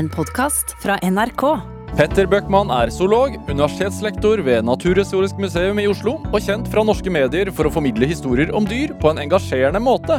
[0.00, 1.42] En podkast fra NRK.
[1.92, 7.50] Petter Bøckmann er zoolog, universitetslektor ved Naturhistorisk museum i Oslo og kjent fra norske medier
[7.52, 10.16] for å formidle historier om dyr på en engasjerende måte.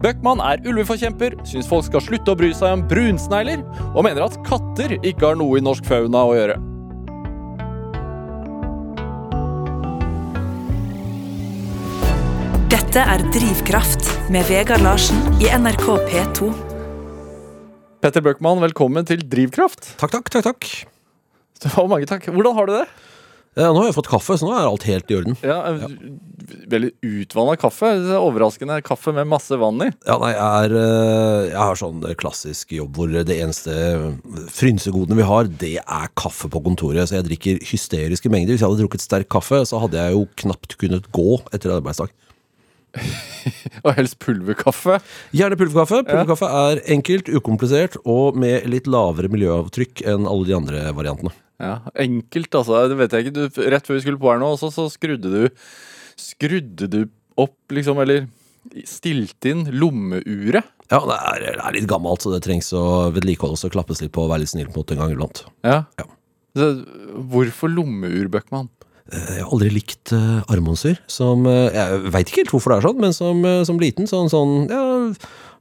[0.00, 4.38] Bøckmann er ulveforkjemper, syns folk skal slutte å bry seg om brunsnegler, og mener at
[4.48, 6.56] katter ikke har noe i norsk fauna å gjøre.
[12.72, 16.67] Dette er Drivkraft med Vegard Larsen i NRK P2.
[17.98, 19.96] Petter Bøckmann, velkommen til Drivkraft.
[19.98, 20.66] Takk, takk, takk, takk.
[21.74, 22.28] Å, mange takk.
[22.30, 22.84] Hvordan har du det?
[23.58, 25.34] Ja, nå har jeg fått kaffe, så nå er alt helt i orden.
[25.42, 25.56] Ja,
[26.70, 27.90] Veldig utvanna kaffe.
[27.90, 29.88] Er Overraskende kaffe med masse vann i.
[30.06, 33.74] Ja, nei, jeg, er, eh, jeg har sånn klassisk jobb hvor det eneste
[34.54, 37.10] frynsegodene vi har, det er kaffe på kontoret.
[37.10, 38.54] Så jeg drikker hysteriske mengder.
[38.54, 42.14] Hvis jeg hadde drukket sterk kaffe, så hadde jeg jo knapt kunnet gå etter arbeidsdag.
[43.84, 44.98] Og helst pulverkaffe.
[45.36, 46.00] Gjerne pulverkaffe.
[46.08, 51.34] Pulverkaffe er enkelt, ukomplisert og med litt lavere miljøavtrykk enn alle de andre variantene.
[51.58, 52.84] Ja, Enkelt, altså.
[52.90, 53.34] Det vet jeg ikke.
[53.34, 55.64] Du, rett før vi skulle på her nå, også, så skrudde du
[56.18, 57.00] Skrudde du
[57.38, 58.24] opp, liksom, eller
[58.88, 60.66] stilte inn lommeuret?
[60.90, 62.82] Ja, det er, det er litt gammelt, så det trengs å
[63.14, 65.44] vedlikeholdes og klappes litt på og være litt snill mot en gang iblant.
[65.66, 65.82] Ja.
[66.00, 66.08] Ja.
[66.58, 66.70] Så,
[67.30, 68.70] hvorfor lommeur, Bøckmann?
[69.08, 70.98] Jeg har aldri likt uh, armbåndsyr.
[71.08, 74.08] Som eh, Jeg veit ikke helt hvorfor det er sånn, men som, eh, som liten,
[74.10, 74.82] sånn, sånn ja,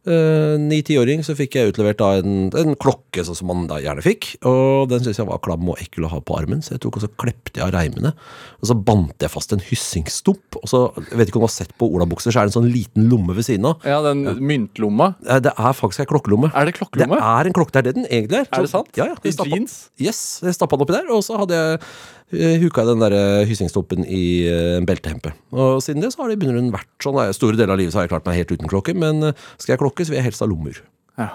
[0.08, 4.30] ni-tiåring, så fikk jeg utlevert da en, en klokke, sånn som man da gjerne fikk.
[4.48, 7.00] Og den syntes jeg var klam og ekkel å ha på armen, så jeg tok
[7.00, 8.14] og så klepte jeg av reimene.
[8.62, 10.60] Og så bandt jeg fast en hyssingstump.
[10.62, 12.60] Og så, jeg vet ikke om du har sett på olabukser, så er det en
[12.62, 13.84] sånn liten lomme ved siden av.
[13.88, 15.12] Ja, den myntlomma.
[15.28, 16.54] Eh, Det er faktisk ei klokkelomme.
[16.56, 17.20] Er det klokkelomme?
[17.20, 18.48] Det er en klokke, det er det den egentlig er.
[18.48, 18.94] Er det sant?
[18.96, 19.18] Ja, ja.
[19.28, 19.80] I jeans?
[20.00, 21.92] Yes, jeg stappa den oppi der, og så hadde jeg eh,
[22.32, 25.32] huka den der eh, hyssingstumpen i eh, en beltehempe.
[25.56, 27.20] Og siden det så har det i bunn vært sånn.
[27.36, 29.76] Store deler av livet så har jeg klart meg helt uten klokke, men eh, skal
[29.76, 30.82] jeg klokke, så vil jeg helst ha lommer.
[31.20, 31.30] Ja.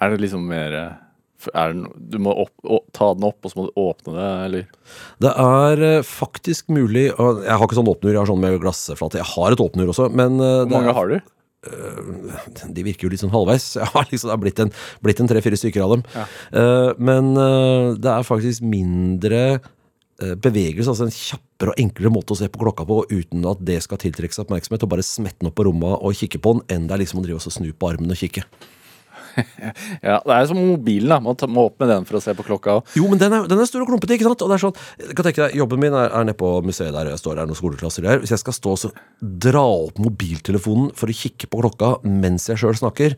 [0.00, 0.98] Er det liksom mer eh,
[1.54, 4.16] er det no, Du må opp, å, ta den opp, og så må du åpne
[4.16, 4.94] det, eller?
[5.24, 8.58] Det er eh, faktisk mulig og Jeg har ikke sånn åpner, jeg har sånn med
[8.62, 9.20] glassflate.
[9.22, 11.20] Jeg har et åpner også, men eh, Hvor mange er- har du?
[11.60, 13.74] de virker jo litt sånn halvveis.
[13.76, 14.70] Jeg har liksom, det har blitt en,
[15.04, 16.04] blitt en tre-fire stykker av dem.
[16.14, 16.22] Ja.
[16.56, 19.68] Eh, men eh, det er faktisk mindre eh,
[20.20, 23.78] bevegelse, altså en kjappere og enklere måte å se på klokka på uten at det
[23.84, 26.90] skal tiltrekkes oppmerksomhet, og bare smette den opp på rommet og kikke på den, enn
[26.90, 28.44] det er liksom å drive og snu på armen og kikke.
[30.02, 31.08] Ja, Det er som mobilen.
[31.08, 32.80] da Man må opp med den for å se på klokka.
[32.98, 34.42] Jo, men den er, den er stor og klumpete, ikke sant?
[34.42, 36.94] Og det er sånn, jeg kan tenke deg, Jobben min er, er nede på museet
[36.96, 38.22] der jeg står, det er noen skoleklasser der.
[38.22, 42.48] Hvis jeg skal stå og så dra opp mobiltelefonen for å kikke på klokka mens
[42.50, 43.16] jeg sjøl snakker,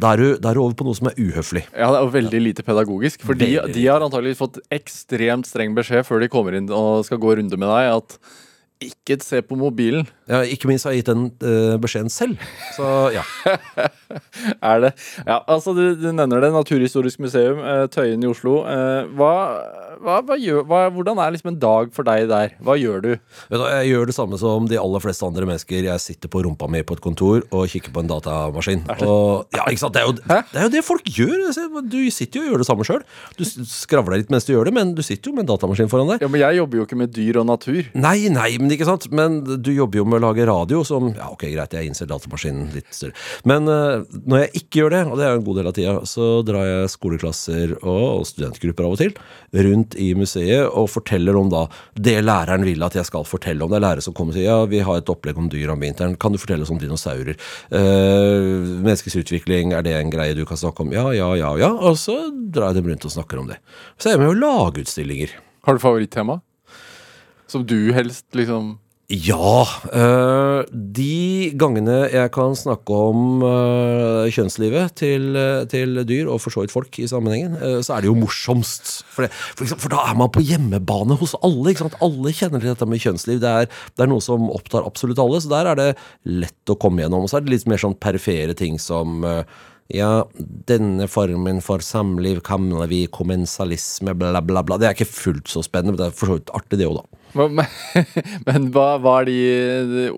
[0.00, 1.64] da er, du, da er du over på noe som er uhøflig.
[1.74, 3.24] Ja, Det er jo veldig lite pedagogisk.
[3.26, 7.20] For de, de har antagelig fått ekstremt streng beskjed før de kommer inn og skal
[7.20, 8.18] gå runde med deg, at
[8.80, 10.06] ikke se på mobilen.
[10.30, 12.40] Ja, ikke minst har jeg gitt den uh, beskjeden selv.
[12.76, 13.26] Så ja.
[14.70, 14.90] Er det
[15.26, 16.50] Ja, altså du, du nevner det.
[16.54, 18.60] Naturhistorisk museum, eh, Tøyen i Oslo.
[18.68, 19.32] Eh, hva,
[20.00, 22.54] hva, hva gjør, hvordan er liksom en dag for deg der?
[22.64, 23.10] Hva gjør du?
[23.52, 25.86] Jeg gjør det samme som de aller fleste andre mennesker.
[25.86, 28.84] Jeg sitter på rumpa mi på et kontor og kikker på en datamaskin.
[29.06, 29.96] Og, ja, ikke sant?
[29.96, 31.46] Det, er jo, det er jo det folk gjør.
[31.90, 33.04] Du sitter jo og gjør det samme sjøl.
[33.38, 36.14] Du skravler litt mens du gjør det, men du sitter jo med en datamaskin foran
[36.14, 36.24] deg.
[36.24, 37.80] Ja, men Jeg jobber jo ikke med dyr og natur.
[37.94, 41.28] Nei, nei, men ikke sant Men du jobber jo med å lage radio som Ja,
[41.32, 43.14] ok, greit, jeg innser datamaskinen litt større
[43.48, 45.94] Men eh, når jeg ikke gjør det, og det er en god del av tida
[46.08, 49.14] Så drar jeg skoleklasser og, studentgrupper av og til
[49.68, 53.72] Rundt i museet og forteller om da Det læreren vil at jeg skal fortelle om
[53.72, 55.82] Det er lærere som kommer og sier Ja, vi har et opplegg om dyr om
[55.84, 57.38] vinteren Kan du fortelle oss om dinosaurer?
[57.70, 60.94] Eh, menneskets utvikling, er det en greie du kan snakke om?
[60.94, 63.60] Ja, ja, ja, ja Og så drar jeg dem rundt og snakker om det
[63.96, 65.34] Så er jeg med å lage utstillinger
[65.66, 66.40] Har du favorittema?
[67.50, 68.76] Som du helst liksom
[69.10, 69.66] Ja.
[69.90, 76.54] øh, de gangene jeg kan snakke om øh, kjønnslivet til, øh, til dyr, og for
[76.54, 79.02] så vidt folk i sammenhengen, så er det jo morsomst.
[79.10, 81.74] For, det, for, eksempel, for da er man på hjemmebane hos alle.
[81.98, 83.40] Alle kjenner til dette med kjønnsliv.
[83.42, 85.90] Det er, det er noe som opptar absolutt alle, så der er det
[86.30, 87.26] lett å komme gjennom.
[87.26, 89.42] Og så er det litt mer sånn perifere ting som øh,
[89.94, 90.24] ja,
[90.70, 94.78] denne formen for samliv kaller vi kommensalisme, bla, bla, bla.
[94.80, 97.00] Det er ikke fullt så spennende, men det er for så vidt artig, det òg,
[97.00, 97.20] da.
[97.38, 97.60] Men,
[98.48, 99.38] men hva, hva er de,
[99.90, 100.08] de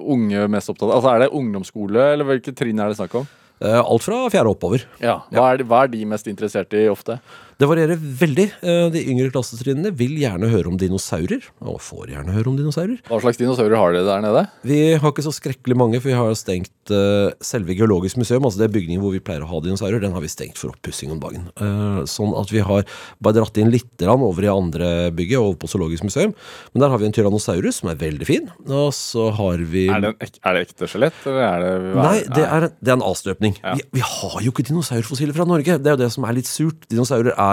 [0.00, 0.96] unge mest opptatt av?
[0.98, 3.28] Altså Er det ungdomsskole, eller hvilke trinn er det snakk om?
[3.60, 4.86] Eh, Alt fra fjerde oppover.
[5.02, 7.18] Ja, hva, er de, hva er de mest interessert i ofte?
[7.60, 8.46] Det varierer veldig.
[8.64, 12.96] Eh, De yngre klassetrinnene vil gjerne høre om dinosaurer, og får gjerne høre om dinosaurer.
[13.10, 14.44] Hva slags dinosaurer har dere der nede?
[14.64, 18.62] Vi har ikke så skrekkelig mange, for vi har stengt eh, selve Geologisk museum, altså
[18.62, 21.20] det bygningen hvor vi pleier å ha dinosaurer, den har vi stengt for oppussing om
[21.20, 21.50] dagen.
[21.60, 22.88] Eh, sånn at vi har
[23.20, 26.32] bare dratt inn litt grann over i andre bygget, over på Zoologisk museum.
[26.72, 30.00] Men der har vi en tyrannosaurus som er veldig fin, og så har vi Er
[30.06, 32.96] det, en ek er det ekte skjelett, eller er det Nei, det er, det er
[32.96, 33.60] en avstøpning.
[33.60, 33.76] Ja.
[33.76, 35.76] Vi, vi har jo ikke dinosaurfossiler fra Norge.
[35.76, 36.88] Det er jo det som er litt surt.
[36.88, 37.49] Dinosaurer er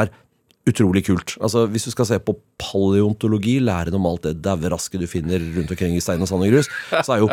[0.68, 1.38] utrolig kult.
[1.42, 5.72] Altså, Hvis du skal se på paleontologi, læren om alt det dauerasket du finner rundt
[5.72, 6.70] omkring i stein og sand og grus,
[7.06, 7.30] så er jo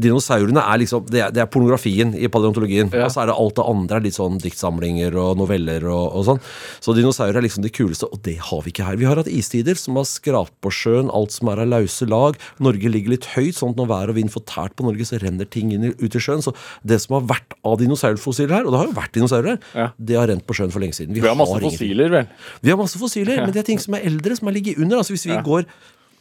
[0.00, 2.88] Dinosaurene er liksom Det er, det er pornografien i paleontologien.
[2.94, 3.04] Ja.
[3.06, 6.24] Og så er det alt det andre er litt sånn diktsamlinger og noveller og, og
[6.28, 6.40] sånn.
[6.80, 8.96] Så dinosaurer er liksom det kuleste, og det har vi ikke her.
[9.00, 12.38] Vi har hatt istider som har skrapt på sjøen, alt som er av lause lag.
[12.62, 15.20] Norge ligger litt høyt, sånn at når vær og vind får tært på Norge, så
[15.22, 16.42] renner ting inn ut i sjøen.
[16.44, 16.54] Så
[16.86, 19.88] det som har vært av dinosaurfossiler her, og det har jo vært dinosaurer her, Ja.
[19.98, 21.14] det har rent på sjøen for lenge siden.
[21.14, 21.70] Vi har har masse ingen.
[21.70, 22.26] fossiler, vel.
[22.62, 24.96] Vi har masse fossiler, men det er ting som er eldre, som har ligget under.
[24.98, 25.42] Altså Hvis vi Ja.
[25.42, 25.64] går,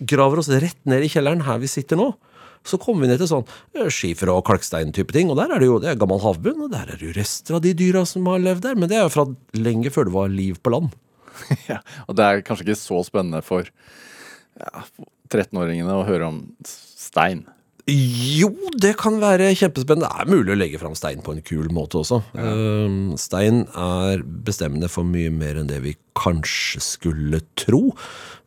[0.06, 2.14] graver oss rett ned i kjelleren her vi sitter nå,
[2.68, 3.46] så kommer vi ned til sånn
[3.78, 5.32] eh, skifer og kalkstein-type ting.
[5.32, 7.58] Og der er det jo det er gammel havbunn, og der er det jo rester
[7.58, 8.80] av de dyra som har levd der.
[8.80, 9.28] Men det er jo fra
[9.58, 10.96] lenge før det var liv på land.
[11.70, 11.78] Ja.
[12.12, 13.64] Og det er kanskje ikke så spennende for
[14.60, 14.82] ja,
[15.32, 17.46] 13-åringene å høre om stein.
[17.90, 20.10] Jo, det kan være kjempespennende.
[20.10, 22.20] Det er mulig å legge fram stein på en kul måte også.
[22.36, 22.52] Ja.
[23.18, 27.96] stein er bestemmende for mye mer enn det vi kanskje skulle tro.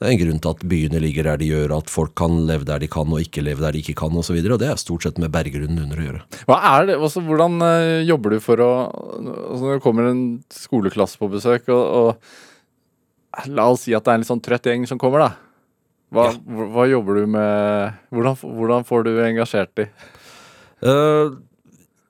[0.03, 2.67] Det er en grunn til at byene ligger der de gjør, at folk kan leve
[2.67, 4.41] der de kan og ikke leve der de ikke kan osv.
[4.43, 6.23] Det er stort sett med berggrunnen under å gjøre.
[6.49, 10.25] Hva er det, altså, Hvordan eh, jobber du for å altså, Når det kommer en
[10.51, 11.85] skoleklasse på besøk, og,
[13.39, 15.31] og La oss si at det er en litt sånn trøtt gjeng som kommer, da.
[16.13, 16.67] Hva, Ja.
[16.75, 19.87] hva jobber du med hvordan, hvordan får du engasjert de?
[20.85, 21.39] Uh,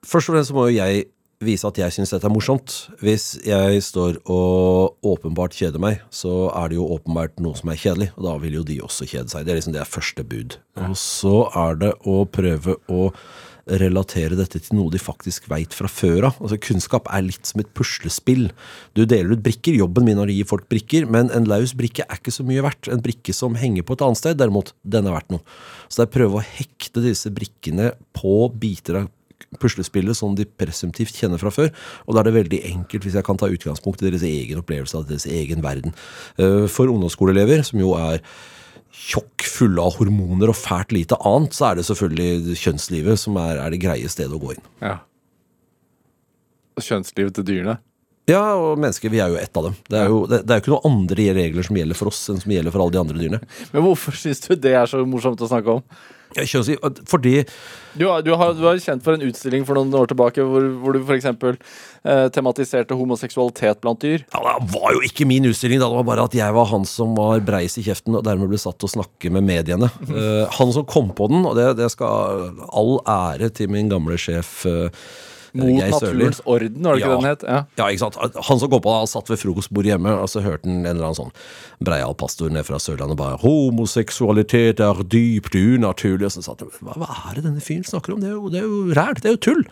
[0.03, 1.05] først og fremst må jo jeg
[1.45, 2.75] vise at jeg syns dette er morsomt.
[3.03, 7.79] Hvis jeg står og åpenbart kjeder meg, så er det jo åpenbart noe som er
[7.79, 9.45] kjedelig, og da vil jo de også kjede seg.
[9.45, 10.59] Det er liksom det er første bud.
[10.83, 13.09] Og så er det å prøve å
[13.63, 16.39] relatere dette til noe de faktisk veit fra før av.
[16.43, 18.49] Altså Kunnskap er litt som et puslespill.
[18.97, 19.77] Du deler ut brikker.
[19.79, 22.63] Jobben min er å gi folk brikker, men en laus brikke er ikke så mye
[22.65, 22.91] verdt.
[22.91, 25.43] En brikke som henger på et annet sted, derimot, den er verdt noe.
[25.87, 29.11] Så det er prøve å hekte disse brikkene på biter av
[29.61, 31.69] puslespillet som de presumptivt kjenner fra før.
[32.07, 34.97] Og da er det veldig enkelt hvis jeg kan ta utgangspunkt i deres egen opplevelse
[34.99, 35.95] av deres egen verden.
[36.37, 38.23] Eh, For ungdomsskoleelever, som jo er
[38.93, 43.57] tjokk fulle av hormoner og fælt lite annet, så er det selvfølgelig kjønnslivet som er,
[43.57, 44.67] er det greie stedet å gå inn.
[44.83, 44.99] Ja.
[46.81, 47.79] Kjønnslivet til dyrene.
[48.29, 49.73] Ja, og mennesker, vi er jo ett av dem.
[49.91, 52.21] Det er jo, det, det er jo ikke noen andre regler som gjelder for oss
[52.31, 53.39] enn som gjelder for alle de andre dyrene.
[53.73, 55.83] Men hvorfor syns du det er så morsomt å snakke om?
[56.33, 57.33] Jeg Kjønnsliv, fordi
[57.93, 60.63] Du, har- du, har, du har kjent for en utstilling for noen år tilbake hvor,
[60.81, 61.27] hvor du f.eks.
[61.29, 64.23] Eh, tematiserte homoseksualitet blant dyr.
[64.33, 65.91] ja, Det var jo ikke min utstilling, da.
[65.91, 68.57] det var bare at jeg var han som var breis i kjeften og dermed ble
[68.63, 69.91] satt til å snakke med mediene.
[70.09, 74.17] Eh, han som kom på den, og det, det skal all ære til min gamle
[74.17, 74.89] sjef eh,
[75.53, 76.23] Mot Geir Sørli.
[76.25, 77.15] naturens orden, var det ikke Ja.
[77.19, 77.43] den het?
[77.45, 77.59] Ja.
[77.77, 78.15] Ja, ikke sant?
[78.49, 81.05] Han som kom på det, satt ved frokostbordet hjemme, og så hørte han en eller
[81.11, 81.31] annen sånn
[81.83, 86.95] breial pastor ned fra Sørlandet bare 'Homoseksualitet er dypt unaturlig', og så satt han hva,
[86.97, 88.19] hva er det denne fyren snakker om?
[88.21, 89.63] Det er jo, det er jo ræl, det er jo tull.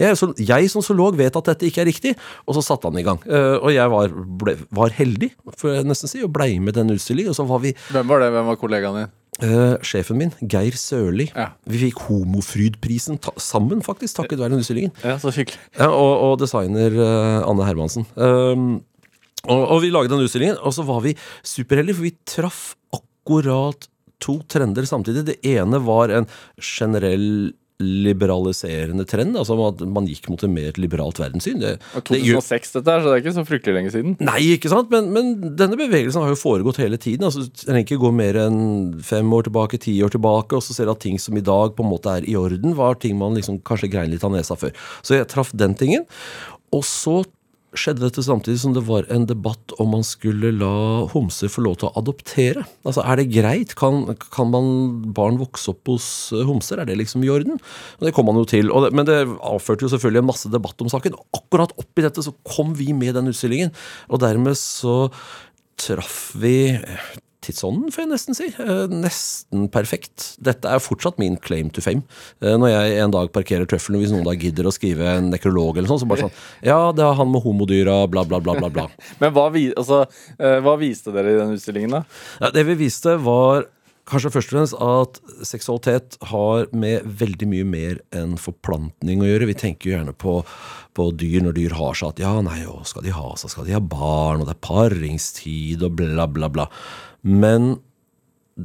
[0.00, 2.16] Jeg, så, jeg som zoolog vet at dette ikke er riktig,
[2.48, 3.20] og så satte han i gang.
[3.28, 6.90] Uh, og jeg var, ble, var heldig, får jeg nesten si, og blei med den
[6.90, 7.30] utstillingen.
[7.30, 8.30] Og så var vi Hvem var det?
[8.32, 9.12] Hvem var kollegaen din?
[9.46, 11.28] Eh, sjefen min, Geir Sørli.
[11.34, 11.50] Ja.
[11.68, 14.94] Vi fikk Homofrydprisen sammen, faktisk, takket være den utstillingen.
[15.04, 15.60] Ja, Så hyggelig.
[15.78, 18.06] Ja, og, og designer uh, Anne Hermansen.
[18.16, 18.82] Um,
[19.48, 22.62] og, og vi laget den utstillingen, og så var vi superheldige, for vi traff
[22.94, 23.88] akkurat
[24.22, 25.26] to trender samtidig.
[25.26, 26.28] Det ene var en
[26.62, 31.58] generell liberaliserende trend, altså at man gikk mot et mer liberalt verdenssyn.
[31.62, 34.16] Det, Det var det 2006 dette her, så det er ikke så fryktelig lenge siden.
[34.22, 34.92] Nei, ikke sant?
[34.92, 37.26] Men, men denne bevegelsen har jo foregått hele tiden.
[37.26, 38.62] altså trenger ikke gå mer enn
[39.02, 41.76] fem år tilbake, ti år tilbake, og så ser du at ting som i dag
[41.76, 44.58] på en måte er i orden, var ting man liksom kanskje grein litt av nesa
[44.58, 44.74] før.
[45.02, 46.06] Så jeg traff den tingen.
[46.72, 47.22] Og så
[47.72, 51.78] skjedde dette samtidig som det var en debatt om man skulle la homser få lov
[51.80, 52.64] til å adoptere.
[52.84, 53.74] Altså, Er det greit?
[53.78, 54.66] Kan, kan man
[55.16, 56.82] barn vokse opp hos eh, homser?
[56.82, 57.60] Er det liksom i orden?
[57.98, 58.68] Og Det kom man jo til.
[58.68, 61.16] Det, men det avførte jo selvfølgelig en masse debatt om saken.
[61.36, 63.72] Akkurat oppi dette så kom vi med den utstillingen.
[64.12, 65.08] Og dermed så
[65.80, 66.76] traff vi
[67.42, 68.46] tidsånden, får jeg nesten si.
[68.62, 70.28] Eh, Nesten perfekt.
[70.42, 72.04] Dette er fortsatt min claim to fame.
[72.40, 75.76] Eh, Når jeg en dag parkerer trøffelen, hvis noen da gidder å skrive en nekrolog
[75.76, 78.70] eller sånn, så bare sånn Ja, det er han med homodyra, bla, bla, bla, bla.
[78.72, 78.88] bla.
[79.20, 80.04] Men hva, vi, altså,
[80.38, 82.04] eh, hva viste dere i den utstillingen, da?
[82.40, 83.66] Ja, det vi viste, var
[84.02, 89.46] Kanskje først og fremst at seksualitet har med veldig mye mer enn forplantning å gjøre.
[89.46, 90.32] Vi tenker jo gjerne på,
[90.98, 93.68] på dyr når dyr har seg at ja, nei, å, skal de ha seg, skal
[93.68, 96.66] de ha barn, og det er paringstid og bla, bla, bla.
[97.22, 97.76] Men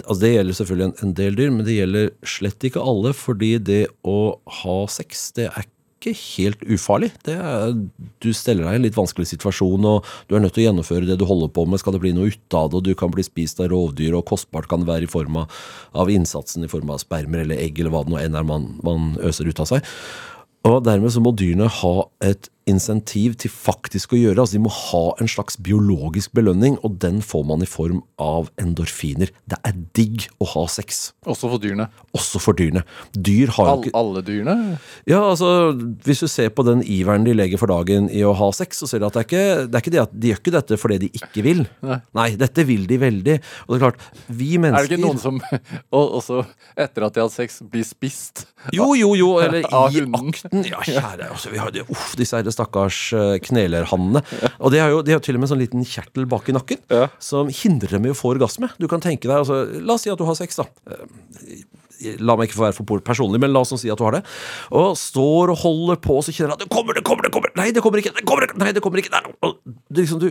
[0.04, 3.14] altså Det gjelder selvfølgelig en, en del dyr, men det gjelder slett ikke alle.
[3.16, 4.20] Fordi det å
[4.62, 7.10] ha sex, det er ikke helt ufarlig.
[7.32, 7.72] Er,
[8.22, 11.08] du steller deg i en litt vanskelig situasjon, og du er nødt til å gjennomføre
[11.10, 11.82] det du holder på med.
[11.82, 14.28] Skal det bli noe ut av det, og du kan bli spist av rovdyr, og
[14.30, 15.64] kostbart kan det være i form av,
[15.98, 18.70] av innsatsen i form av spermer eller egg, eller hva det nå enn er man,
[18.86, 19.90] man øser ut av seg.
[20.68, 21.96] Og dermed så må dyrene ha
[22.26, 24.44] et insentiv til faktisk å gjøre.
[24.44, 28.52] Altså De må ha en slags biologisk belønning, og den får man i form av
[28.62, 29.32] endorfiner.
[29.50, 31.12] Det er digg å ha sex.
[31.28, 31.88] Også for dyrene.
[32.18, 32.84] Også for dyrene.
[33.14, 34.58] Dyr har All, ikke alle dyrene?
[35.10, 35.72] Ja, altså,
[36.06, 38.90] Hvis du ser på den iveren de legger for dagen i å ha sex, så
[38.90, 40.80] ser du at det er ikke det, er ikke det at de gjør ikke dette
[40.82, 41.64] fordi de ikke vil.
[42.18, 42.30] Nei.
[42.40, 43.38] dette vil de veldig.
[43.68, 45.42] Og det er klart, vi mennesker Er det ikke noen som
[45.98, 46.44] og også
[46.78, 48.46] etter at de har hatt sex, blir spist?
[48.76, 50.66] Jo, jo, jo, eller i akten.
[50.68, 54.24] Ja, kjære, altså, vi har det, uff, disse her stakkars uh, knelerhannene.
[54.60, 56.58] Og de har jo de har til og med en sånn liten kjertel bak i
[56.58, 57.08] nakken Ja.
[57.22, 58.72] som hindrer dem i å få orgasme.
[58.82, 60.68] Du kan tenke deg, altså, La oss si at du har sex, da.
[62.22, 64.24] La meg ikke få være for personlig, men la oss si at du har det.
[64.76, 67.34] Og står og holder på, og så kjenner du at det kommer, det kommer, det
[67.34, 67.54] kommer!
[67.58, 68.14] Nei, det kommer ikke!
[68.18, 69.14] det kommer ikke, Nei, det kommer ikke!
[69.14, 69.54] Nei,
[69.90, 70.30] det liksom, du,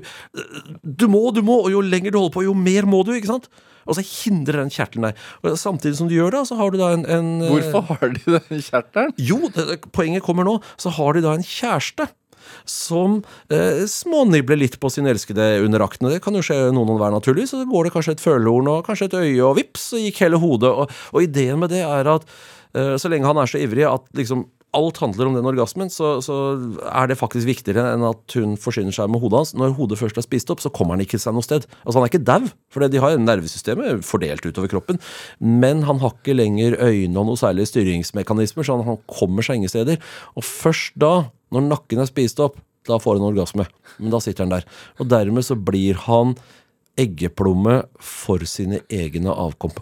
[0.83, 3.33] du må, du må, og jo lenger du holder på, jo mer må du, ikke
[3.33, 3.49] sant?
[3.87, 5.19] Og så hindrer den kjertelen deg.
[5.47, 8.23] Og samtidig som du gjør det, så har du da en, en Hvorfor har de
[8.39, 9.13] den kjertelen?
[9.23, 10.57] jo, det- poenget kommer nå.
[10.81, 12.09] Så har de da en kjæreste
[12.69, 13.21] som
[13.53, 16.11] eh, smånibler litt på sin elskede under akten.
[16.13, 17.55] Det kan jo skje noen og hver, naturligvis.
[17.55, 20.43] Så går det kanskje et følehorn og kanskje et øye, og vips, så gikk hele
[20.43, 20.73] hodet.
[20.73, 22.29] Og, og ideen med det er at
[22.77, 26.17] eh, så lenge han er så ivrig at liksom alt handler om den orgasmen, så,
[26.25, 26.37] så
[26.91, 29.55] er det faktisk viktigere enn at hun forsyner seg med hodet hans.
[29.57, 31.67] Når hodet først er spist opp, så kommer han ikke seg noe sted.
[31.85, 35.01] Altså Han er ikke dau, for de har nervesystemet fordelt utover kroppen.
[35.41, 39.61] Men han har ikke lenger øyne og noe særlig styringsmekanismer, så han, han kommer seg
[39.61, 40.01] ingen steder.
[40.37, 41.15] Og først da,
[41.55, 43.67] når nakken er spist opp, da får han orgasme.
[43.99, 44.67] Men da sitter han der.
[45.01, 46.37] Og dermed så blir han
[46.99, 49.75] eggeplomme for sine egne avkom.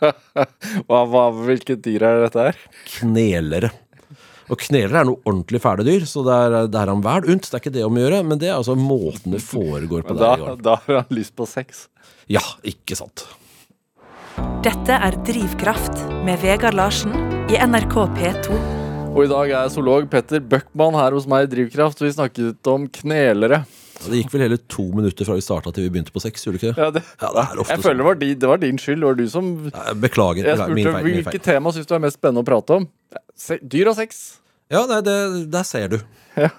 [0.00, 2.60] Hva, hva, hvilket dyr er dette her?
[2.94, 3.68] knelere.
[4.50, 7.44] Og knelere er noe ordentlig fæle dyr, så det er, det er han vel unt.
[7.46, 10.16] Det er ikke det om å gjøre, men det er altså måten det foregår på.
[10.20, 11.84] Da, der da har han lyst på sex.
[12.32, 13.28] Ja, ikke sant.
[14.64, 17.12] Dette er Drivkraft med Vegard Larsen
[17.52, 18.79] i NRK P2.
[19.10, 21.98] Og i dag er zoolog Petter Bøckmann her hos meg i Drivkraft.
[21.98, 23.64] og Vi snakket om knelere.
[24.00, 26.56] Det gikk vel hele to minutter fra vi starta til vi begynte på sex, gjorde
[26.56, 26.84] du ikke det?
[26.84, 29.02] Ja, det, Ja, det jeg føler det var, din, det var din skyld.
[29.02, 30.46] Det var du som ja, Beklager.
[30.46, 31.04] Jeg spurte min feil.
[31.04, 31.46] Min hvilket feil.
[31.50, 32.86] tema syns du er mest spennende å prate om.
[33.36, 34.22] Se, dyr og sex.
[34.70, 35.18] Ja, nei, det,
[35.50, 35.98] der ser du.
[36.38, 36.54] Ja.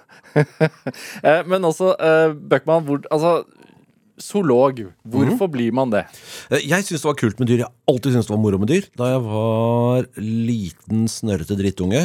[1.50, 3.40] men også, eh, Bøckmann, hvor, altså
[4.22, 4.84] Zoolog.
[5.02, 5.52] Hvorfor mm.
[5.52, 6.04] blir man det?
[6.52, 7.64] Eh, Jeg syns det var kult med dyr.
[7.64, 8.86] Jeg har alltid syntes det var moro med dyr.
[8.98, 12.04] Da jeg var liten, snørrete drittunge,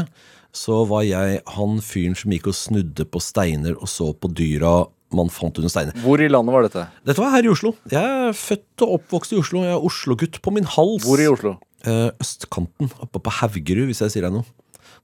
[0.58, 4.80] så var jeg han fyren som gikk og snudde på steiner og så på dyra
[5.16, 5.96] man fant under steiner.
[6.04, 6.84] Hvor i landet var dette?
[7.08, 7.72] Dette var her i Oslo.
[7.92, 9.62] Jeg er født og oppvokst i Oslo.
[9.64, 11.06] Jeg er Oslo-gutt på min hals.
[11.08, 11.54] Hvor i Oslo?
[11.88, 14.48] Eh, østkanten, oppe på Haugerud, hvis jeg sier deg noe.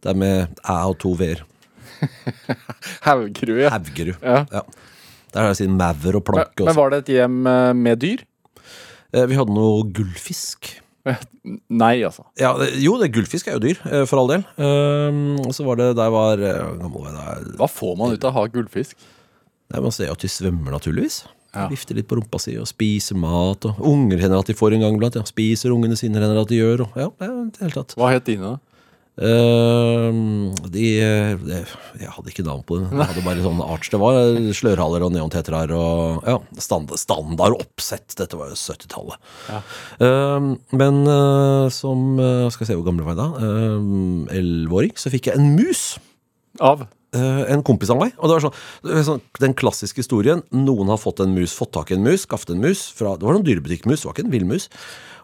[0.03, 1.45] Det er med æ og to v-er.
[3.07, 3.71] Haugerud, ja.
[3.77, 4.17] Haugerud.
[4.19, 4.43] Ja.
[4.51, 4.65] Ja.
[5.33, 8.01] Der har jeg sin maur og planke men men var det et hjem eh, med
[8.03, 8.25] dyr?
[9.13, 10.73] Eh, vi hadde noe gullfisk.
[11.83, 12.23] Nei, altså.
[12.39, 14.45] Ja, jo, det gullfisk er jo dyr, eh, for all del.
[14.55, 17.25] Um, så var det der var eh, jeg da?
[17.59, 18.95] Hva får man ut av å ha gullfisk?
[19.73, 21.23] Nei, Man ser jo at de svømmer, naturligvis.
[21.53, 21.67] Ja.
[21.69, 23.67] Vifter litt på rumpa si og spiser mat.
[23.69, 25.19] Og unger hender at de får en gang iblant.
[25.19, 25.25] Ja.
[25.27, 26.87] Spiser ungene sine hender at de gjør.
[26.87, 27.93] Og, ja, det hele tatt.
[27.99, 28.72] Hva het dine, da?
[29.21, 30.85] Ehm, de,
[31.45, 31.59] de,
[32.01, 32.87] Jeg hadde ikke navn på det.
[32.89, 33.91] Jeg hadde bare sånn arts.
[33.93, 34.17] Det var
[34.57, 38.15] slørhaler og neontetraer og ja, standard, standard oppsett.
[38.17, 39.29] Dette var jo 70-tallet.
[39.51, 39.61] Ja.
[40.01, 43.45] Uh, men uh, som eh, Skal se hvor gammel var jeg da?
[43.45, 44.97] Ehm, Elleveåring.
[44.97, 45.85] så fikk jeg en mus.
[46.63, 46.85] Av?
[47.13, 48.13] Eh, en kompis av meg.
[48.17, 50.41] Og det var sånn, det var sånn Den klassiske historien.
[50.55, 52.87] Noen har fått en mus, fått tak i en mus, skaffet en mus.
[52.97, 54.69] Fra, det var noen dyrebutikkmus, det var ikke en villmus.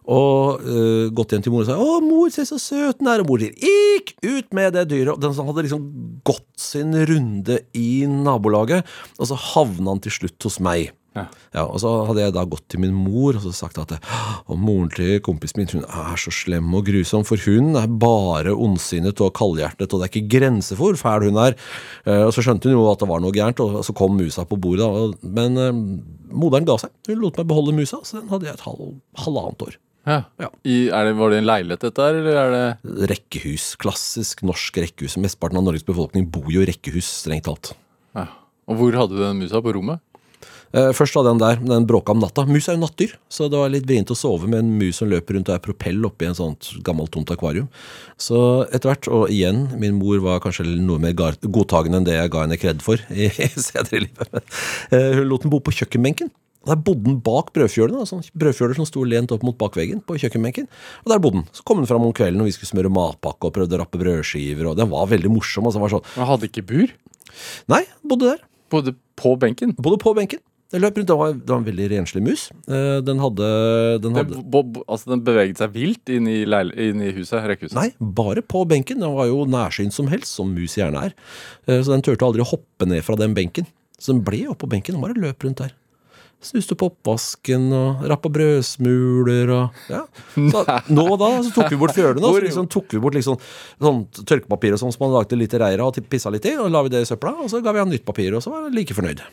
[0.08, 3.24] Og uh, gått hjem til mor og sagt 'Å, mor, se så søt den er'.
[3.24, 5.14] Og mor sier 'Ikk ut med det dyret'.
[5.14, 5.84] Og den som hadde liksom
[6.24, 8.86] gått sin runde i nabolaget,
[9.20, 10.94] og så havna han til slutt hos meg.
[11.18, 11.26] Ja.
[11.56, 14.60] Ja, og så hadde jeg da gått til min mor og så sagt at og
[14.62, 19.20] moren til kompisen min hun er så slem og grusom, for hun er bare ondsinnet
[19.26, 21.58] og kaldhjertet, og det er ikke grenser for hvor fæl hun er.
[22.06, 24.46] Eh, og så skjønte hun jo at det var noe gærent, og så kom musa
[24.48, 24.88] på bordet.
[25.26, 25.84] Men eh,
[26.30, 26.94] moderen ga seg.
[27.10, 28.94] Hun lot meg beholde musa, så den hadde jeg et halv,
[29.26, 29.80] halvannet år.
[30.10, 30.20] Ja.
[30.42, 30.50] Ja.
[30.66, 33.72] I, er det, var det en leilighet, dette her, eller er det Rekkehus.
[33.82, 35.20] Klassisk norsk rekkehus.
[35.22, 37.76] Mesteparten av Norges befolkning bor jo i rekkehus, strengt talt.
[38.18, 38.28] ja.
[38.70, 39.58] Og hvor hadde du den musa?
[39.66, 39.98] På rommet?
[40.78, 42.44] Eh, Først hadde jeg den der, den bråka om natta.
[42.46, 45.10] Mus er jo nattdyr, så det var litt vrient å sove med en mus som
[45.10, 47.66] løper rundt og er propell oppi en sånt gammelt tomt akvarium.
[48.22, 48.38] Så
[48.70, 52.44] etter hvert, og igjen, min mor var kanskje noe mer godtagende enn det jeg ga
[52.46, 53.32] henne kred for i
[53.70, 54.30] senere i livet.
[54.38, 54.46] Men,
[54.94, 56.30] eh, hun lot den bo på kjøkkenbenken.
[56.66, 58.02] Og Der bodde han bak brødfjølene.
[58.04, 60.68] altså brødfjøler som sto lent opp mot bakveggen på kjøkkenbenken.
[61.06, 61.48] Og der bodde han.
[61.56, 63.98] Så kom den fram om kvelden når vi skulle smøre matpakke og prøvde å rappe
[64.02, 64.68] brødskiver.
[64.74, 65.66] Og den var veldig morsom.
[65.70, 66.92] Altså, var sånn, Men hadde ikke bur?
[67.72, 68.44] Nei, bodde der.
[68.70, 69.72] Bodde på benken?
[69.80, 70.40] Bodde på benken.
[70.70, 71.08] Den løp rundt.
[71.10, 72.44] Det var, det var en veldig renslig mus.
[72.70, 73.48] Eh, Den hadde,
[74.04, 77.10] den Den, hadde bo, bo, altså den beveget seg vilt inn i, leil, inn i
[77.16, 77.40] huset?
[77.50, 77.74] Rekkehuset?
[77.80, 79.00] Nei, bare på benken.
[79.02, 81.16] Den var jo nærsynt som helst, som mus gjerne er.
[81.66, 83.66] Eh, Så den turte aldri å hoppe ned fra den benken.
[83.98, 85.74] Så den ble oppå benken og bare løp rundt der.
[86.40, 90.06] Snuste på oppvasken og rappa brødsmuler og ja.
[90.38, 92.24] Så, nå og da så tok vi bort fjølene.
[92.24, 93.36] Så liksom tok vi bort liksom,
[93.84, 96.56] sånn tørkepapir og sånn som man lagde litt reir av og pissa litt i.
[96.56, 98.56] Og la vi det i søpla, og så ga vi han nytt papir, og så
[98.56, 99.26] var han like fornøyd.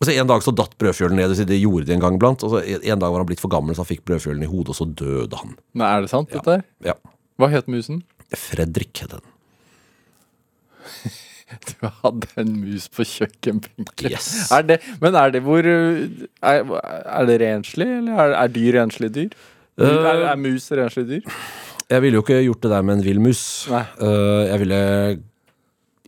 [0.00, 1.36] Og så En dag så datt brødfjølen ned.
[1.46, 2.42] Det gjorde de en gang iblant.
[2.42, 4.74] Og så en dag var han blitt for gammel, så han fikk brødfjølen i hodet,
[4.74, 5.54] og så døde han.
[5.78, 6.66] Nei, er det sant, dette her?
[6.82, 6.98] Ja.
[7.38, 8.02] Hva het musen?
[8.34, 9.26] Fredrik het den.
[11.70, 14.10] Du hadde en mus på kjøkkenbenken.
[14.12, 14.50] Yes.
[14.54, 16.04] Er det, men er det hvor uh,
[16.42, 19.40] Er, er det renslig, eller er, er dyr renslige dyr?
[19.80, 21.34] er, er mus renslige dyr?
[21.90, 23.42] Jeg ville jo ikke gjort det der med en vill mus.
[23.66, 24.80] Eh, jeg ville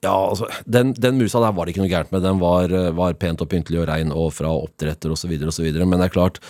[0.03, 2.25] Ja, altså den, den musa der var det ikke noe gærent med.
[2.25, 5.31] Den var, eh, var pent og pyntelig og rein og fra oppdretter osv.
[5.39, 6.41] Men det er klart,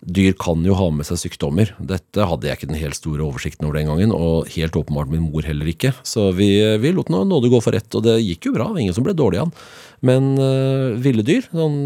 [0.00, 1.74] dyr kan jo ha med seg sykdommer.
[1.76, 5.26] Dette hadde jeg ikke den helt store oversikten over den gangen, og helt åpenbart min
[5.28, 5.92] mor heller ikke.
[6.08, 8.72] Så vi, vi lot nå nåde gå for rett, og det gikk jo bra.
[8.72, 9.70] Ingen som ble dårlig av den.
[10.08, 11.78] Men øh, ville dyr, sånn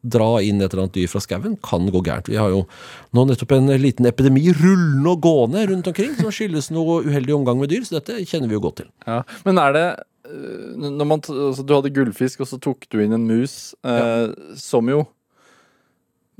[0.00, 2.30] dra inn et eller annet dyr fra skauen, kan gå gærent.
[2.32, 2.64] Vi har jo
[3.12, 7.60] nå nettopp en liten epidemi rullende og gående rundt omkring, som skyldes noe uheldig omgang
[7.60, 8.88] med dyr, så dette kjenner vi jo godt til.
[9.04, 9.20] Ja.
[9.44, 9.88] Men er det
[11.04, 15.04] man, altså, Du hadde gullfisk, og så tok du inn en mus, eh, som jo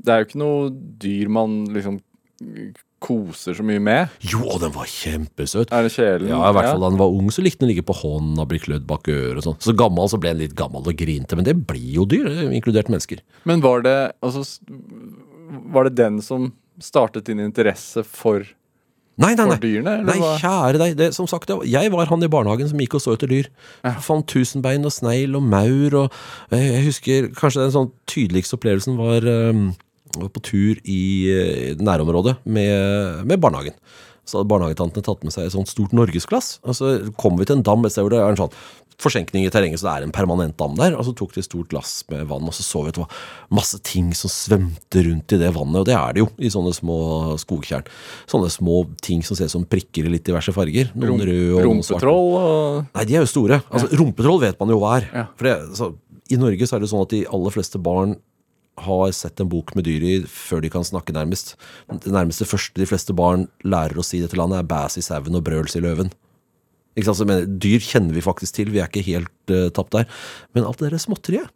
[0.01, 0.71] Det er jo ikke noe
[1.01, 1.99] dyr man liksom
[3.01, 4.13] koser så mye med.
[4.21, 5.71] Jo, og den var kjempesøt.
[5.73, 6.29] Er det kjelen?
[6.29, 8.41] Ja, i hvert fall da den var ung, så likte den å ligge på hånden
[8.41, 9.59] og bli klødd bak øret og sånn.
[9.63, 12.91] Så gammel så ble den litt gammel og grinte, men det blir jo dyr, inkludert
[12.93, 13.23] mennesker.
[13.49, 14.45] Men var det altså,
[15.73, 18.45] Var det den som startet din interesse for,
[19.19, 19.59] Nei, nei, for nei.
[19.59, 19.93] dyrene?
[19.99, 20.31] Eller Nei, hva?
[20.39, 20.93] kjære deg.
[20.97, 23.49] Det, som sagt, jeg var han i barnehagen som gikk og så etter dyr.
[24.01, 26.19] Fant tusenbein og snegl og maur og
[26.53, 29.73] Jeg jeg husker kanskje den sånn tydeligste opplevelsen var um,
[30.17, 31.01] var på tur i
[31.31, 33.75] eh, nærområdet med, med barnehagen.
[34.27, 36.59] Så hadde barnehagetantene tatt med seg et sånt stort norgesglass.
[36.63, 38.53] Og så kom vi til en dam et sted hvor det er en sånn
[39.01, 40.95] forsenkning i terrenget, så det er en permanent dam der.
[40.97, 43.03] Og så tok de et stort glass med vann, og så så vi at det
[43.05, 43.21] var
[43.61, 45.79] masse ting som svømte rundt i det vannet.
[45.81, 46.97] Og det er det jo i sånne små
[47.41, 47.87] skogtjern.
[48.31, 50.91] Sånne små ting som ser ut som prikker i litt diverse farger.
[50.97, 52.05] Noen røde og noen svarte.
[52.05, 53.61] Rumpetroll og Nei, de er jo store.
[53.69, 55.07] Altså, Rumpetroll vet man jo hva er.
[55.13, 55.25] Ja.
[55.39, 55.93] For det, så,
[56.31, 58.17] I Norge så er det sånn at de aller fleste barn
[58.81, 61.55] har sett en bok med dyr i før de kan snakke nærmest.
[61.91, 65.37] Det nærmeste første de fleste barn lærer å si dette landet, er bæs i sauen
[65.37, 66.09] og brøls i løven.
[66.09, 66.15] Ikke sant?
[66.15, 70.07] Så jeg mener, dyr kjenner vi faktisk til, vi er ikke helt uh, tapt der.
[70.53, 71.51] Men alt det der småtteriet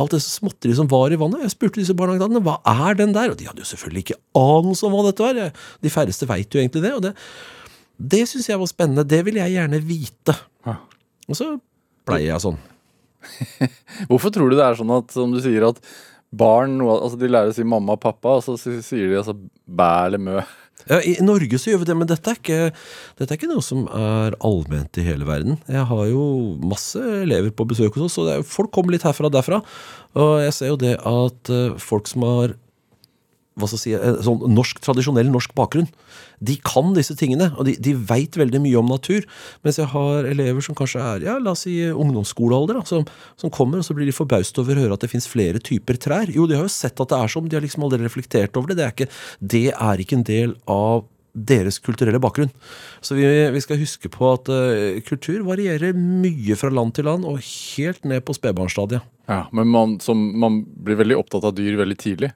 [0.00, 1.42] Alt det småtteriet som var i vannet.
[1.44, 3.28] Jeg spurte disse barnehagene hva er den der?
[3.28, 5.50] Og de hadde jo selvfølgelig ikke anelse om hva dette var.
[5.84, 6.92] De færreste veit jo egentlig det.
[6.96, 7.10] Og det,
[8.00, 9.04] det syns jeg var spennende.
[9.04, 10.36] Det vil jeg gjerne vite.
[10.64, 10.78] Ja.
[11.28, 11.50] Og så
[12.08, 12.56] pleier jeg sånn.
[14.08, 15.84] Hvorfor tror du det er sånn at som du sier at
[16.32, 19.92] barn altså de lærer å si mamma og pappa, og så sier de altså bæ
[20.08, 20.40] eller mø?
[20.88, 22.72] Ja, I Norge så gjør vi det, men dette er, ikke,
[23.20, 25.60] dette er ikke noe som er allment i hele verden.
[25.70, 26.24] Jeg har jo
[26.58, 29.60] masse elever på besøk hos oss, og folk kommer litt herfra og derfra.
[30.18, 32.56] Og jeg ser jo det at eh, folk som har
[33.58, 35.88] hva skal jeg si, sånn norsk, tradisjonell norsk bakgrunn,
[36.42, 39.26] de kan disse tingene, og de, de veit veldig mye om natur.
[39.62, 43.06] Mens jeg har elever som kanskje er ja, la oss si ungdomsskolealder, da, som,
[43.40, 46.00] som kommer, og så blir de forbauset over å høre at det fins flere typer
[46.00, 46.32] trær.
[46.32, 48.72] Jo, de har jo sett at det er sånn, de har liksom aldri reflektert over
[48.72, 48.80] det.
[48.80, 49.10] Det er ikke,
[49.54, 52.50] det er ikke en del av deres kulturelle bakgrunn.
[53.00, 57.24] Så vi, vi skal huske på at uh, kultur varierer mye fra land til land,
[57.28, 59.06] og helt ned på spedbarnsstadiet.
[59.30, 62.32] Ja, men man, som, man blir veldig opptatt av dyr veldig tidlig.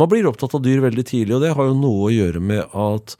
[0.00, 2.74] Man blir opptatt av dyr veldig tidlig, og det har jo noe å gjøre med
[2.74, 3.14] at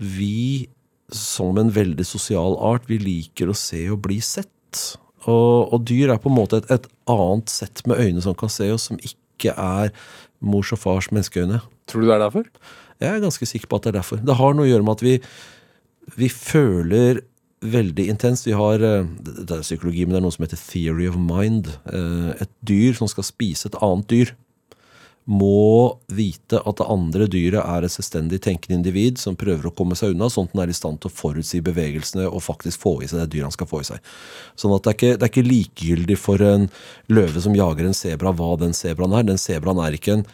[0.00, 0.68] vi
[1.14, 4.82] som en veldig sosial art, vi liker å se og bli sett.
[5.28, 8.52] Og, og dyr er på en måte et, et annet sett med øyne som kan
[8.52, 9.90] se oss, som ikke er
[10.40, 11.60] mors og fars menneskeøyne.
[11.90, 12.46] Tror du det er derfor?
[13.00, 14.20] Jeg er ganske sikker på at det er derfor.
[14.20, 15.16] Det har noe å gjøre med at vi,
[16.20, 17.22] vi føler
[17.60, 18.46] veldig intenst.
[18.48, 21.72] Vi har eh, det er psykologi, men det er noe som heter theory of mind.
[21.92, 24.34] Eh, Et dyr som skal spise et annet dyr,
[25.30, 29.94] må vite at det andre dyret er et selvstendig tenkende individ som prøver å komme
[29.98, 32.96] seg unna, sånn at den er i stand til å forutsi bevegelsene og faktisk få
[33.04, 34.10] i seg det dyret han skal få i seg.
[34.58, 36.66] Sånn at det er ikke, det er ikke likegyldig for en
[37.12, 39.28] løve som jager en sebra, hva den sebraen er.
[39.28, 40.26] Den sebraen er ikke en,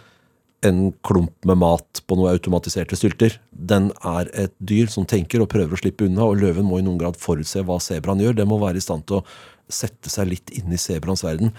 [0.64, 3.36] en klump med mat på noen automatiserte stylter.
[3.50, 6.86] Den er et dyr som tenker og prøver å slippe unna, og løven må i
[6.86, 8.38] noen grad forutse hva sebraen gjør.
[8.38, 9.26] Den må være i stand til å
[9.72, 11.52] sette seg litt inn i sebraens verden.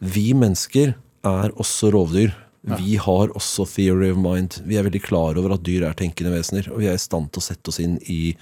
[0.00, 0.94] Vi mennesker
[1.28, 2.32] er også rovdyr.
[2.68, 4.60] Vi har også theory of mind.
[4.68, 6.68] Vi er veldig klar over at dyr er tenkende vesener.
[6.72, 8.34] Og vi er i stand til å sette oss inn i,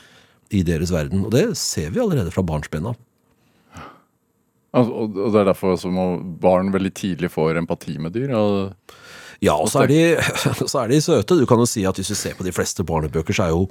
[0.55, 1.27] i deres verden.
[1.27, 2.99] Og det ser vi allerede fra barnsben av.
[4.77, 6.07] Og, og det er derfor så må
[6.43, 8.35] barn veldig tidlig får empati med dyr.
[8.37, 8.97] Og,
[9.45, 10.01] Ja, og så er, de,
[10.71, 11.37] så er de søte.
[11.37, 13.67] Du kan jo si at hvis du ser på de fleste barnebøker, så er jo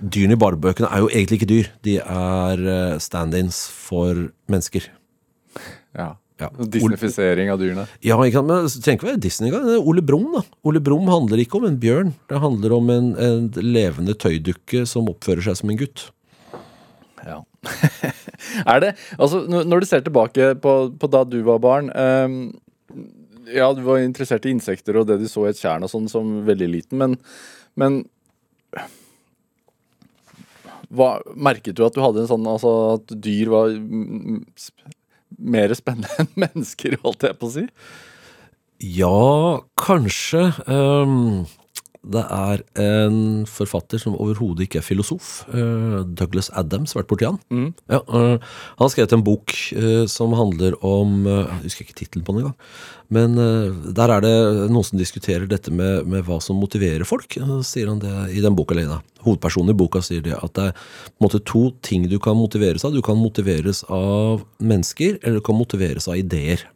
[0.00, 1.70] dyrene i barnebøkene er jo egentlig ikke dyr.
[1.86, 4.90] De er eh, stand-ins for mennesker.
[5.96, 6.14] ja.
[6.38, 6.52] Ja.
[6.54, 7.88] Disneyfisering av dyrene.
[8.04, 9.64] Ja, ikke sant, men tenk trenger ikke være Disney engang.
[9.72, 10.44] Er Ole Brumm, da.
[10.70, 12.12] Ole Brumm handler ikke om en bjørn.
[12.30, 16.04] Det handler om en, en levende tøydukke som oppfører seg som en gutt.
[17.26, 17.40] Ja.
[18.72, 22.38] er det Altså, når du ser tilbake på, på da du var barn um,
[23.52, 26.08] Ja, du var interessert i insekter og det du så i et tjern og sånn
[26.10, 27.18] som veldig liten, men,
[27.78, 28.02] men
[30.88, 33.72] hva, Merket du at du hadde en sånn Altså at dyr var
[35.38, 37.66] mer spennende enn mennesker, holdt jeg på å si?
[38.78, 40.52] Ja, kanskje.
[40.70, 41.46] Ehm,
[42.06, 45.48] det er en forfatter som overhodet ikke er filosof.
[45.50, 47.40] eh, Douglas Adams, vært borti han?
[47.90, 52.24] Ja, eh, han har skrevet en bok eh, som handler om Jeg husker ikke tittelen
[52.24, 52.56] på den engang.
[53.10, 53.34] Men
[53.94, 57.38] der er det noen som diskuterer dette med, med hva som motiverer folk.
[57.64, 59.00] Sier han det i den boka alene.
[59.24, 62.36] Hovedpersonen i boka sier det at det er på en måte to ting du kan
[62.36, 62.92] motiveres av.
[62.92, 66.66] Du kan motiveres av mennesker, eller du kan motiveres av ideer.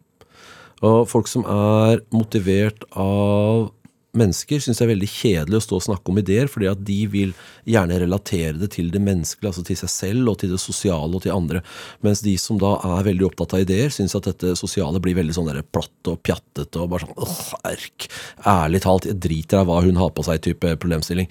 [0.82, 3.70] Og folk som er motivert av
[4.18, 6.98] mennesker, syns det er veldig kjedelig å stå og snakke om ideer, fordi at de
[7.12, 7.32] vil
[7.68, 11.24] gjerne relatere det til det menneskelige, altså til seg selv og til det sosiale og
[11.24, 11.62] til andre.
[12.04, 15.36] Mens de som da er veldig opptatt av ideer, syns at dette sosiale blir veldig
[15.36, 18.08] sånn der platt og pjattete og bare sånn åh, erk.
[18.52, 21.30] Ærlig talt, jeg driter av hva hun har på seg, type problemstilling.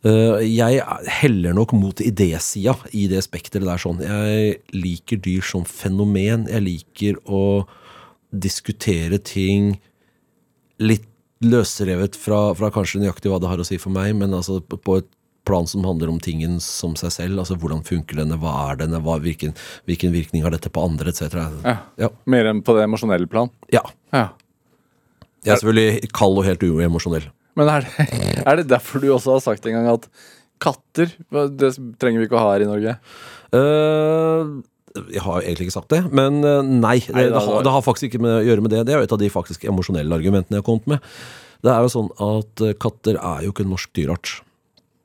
[0.00, 0.80] Eh, jeg
[1.20, 3.78] heller nok mot idésida i det spekteret der.
[3.78, 4.00] sånn.
[4.00, 6.48] Jeg liker dyr som fenomen.
[6.48, 7.68] Jeg liker å
[8.30, 9.76] diskutere ting
[10.80, 11.09] litt
[11.44, 14.98] løsrevet fra, fra kanskje nøyaktig hva det har å si for meg, men altså på-
[15.00, 15.08] et
[15.48, 17.38] plan som handler om tingen som seg selv.
[17.40, 19.54] altså Hvordan funker denne, hva er denne, hva, hvilken,
[19.88, 21.32] hvilken virkning har dette på andre, etc.
[21.64, 21.78] Ja.
[21.98, 22.10] Ja.
[22.26, 23.50] Mer enn på det emosjonelle plan?
[23.72, 23.80] ja.
[24.12, 24.28] Ja.
[25.42, 27.30] Jeg er selvfølgelig kald og helt uemosjonell.
[27.56, 30.04] Men er det, er det derfor du også har sagt en gang at
[30.60, 31.08] katter
[31.56, 32.92] Det trenger vi ikke å ha her i Norge?
[33.56, 34.50] Eh,
[34.98, 36.98] jeg har egentlig ikke sagt det, men eh, nei.
[37.06, 38.84] Det, det, har, det har faktisk ikke med, å gjøre med det.
[38.88, 41.10] Det er jo et av de faktisk emosjonelle argumentene jeg har kommet med.
[41.60, 44.40] Det er jo sånn at eh, katter er jo ikke en norsk dyreart.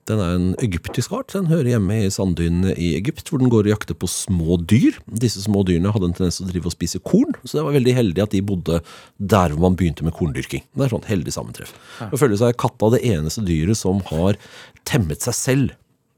[0.05, 1.31] Den er en egyptisk art.
[1.33, 4.99] Den hører hjemme i sanddynene i Egypt, hvor den går og jakter på små dyr.
[5.09, 7.77] Disse små dyrene hadde en tendens til å drive og spise korn, så det var
[7.79, 8.81] veldig heldig at de bodde
[9.17, 10.61] der hvor man begynte med korndyrking.
[10.77, 11.73] Det er sånn heldig sammentreff.
[12.11, 14.37] Og følge seg er katta det eneste dyret som har
[14.85, 15.73] temmet seg selv.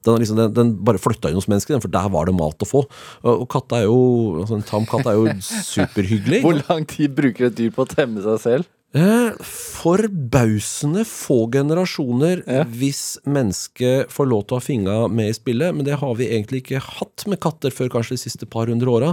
[0.07, 2.69] Den, liksom, den, den bare flytta inn hos mennesker, for der var det mat å
[2.69, 2.85] få.
[3.27, 3.99] Og, katta er jo,
[4.41, 6.41] altså En tam katt er jo superhyggelig.
[6.47, 8.73] Hvor lang tid bruker et dyr på å temme seg selv?
[8.95, 12.63] Eh, Forbausende få generasjoner Ja.
[12.63, 15.75] hvis mennesket får lov til å ha fingra med i spillet.
[15.75, 18.87] Men det har vi egentlig ikke hatt med katter før kanskje de siste par hundre
[18.89, 19.11] åra.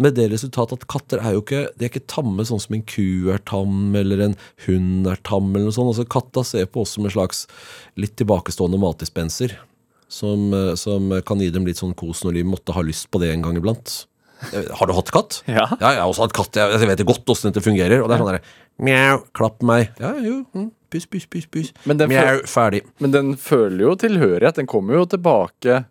[0.00, 2.82] Med det resultat at katter er jo ikke De er ikke tamme sånn som en
[2.88, 5.92] ku er tam, eller en hund er tam, eller noe sånt.
[5.92, 7.46] Altså Katta ser på oss som en slags
[8.00, 9.58] litt tilbakestående matdispenser.
[10.10, 13.20] Som, eh, som kan gi dem litt sånn kos når de måtte ha lyst på
[13.22, 13.92] det en gang iblant.
[14.50, 15.42] Eh, Har du hatt katt?
[15.50, 15.68] Ja.
[15.78, 16.58] Ja, jeg har også hatt katt.
[16.58, 18.02] Jeg, jeg vet godt åssen dette fungerer.
[18.02, 18.42] Og det er sånn derre
[18.80, 19.90] mjau, klapp meg.
[20.00, 21.70] Ja, jo, mm, puss, puss, puss, puss.
[21.86, 22.82] Mjau, ferdig.
[23.04, 24.58] Men den føler jo tilhørighet.
[24.58, 25.82] Den kommer jo tilbake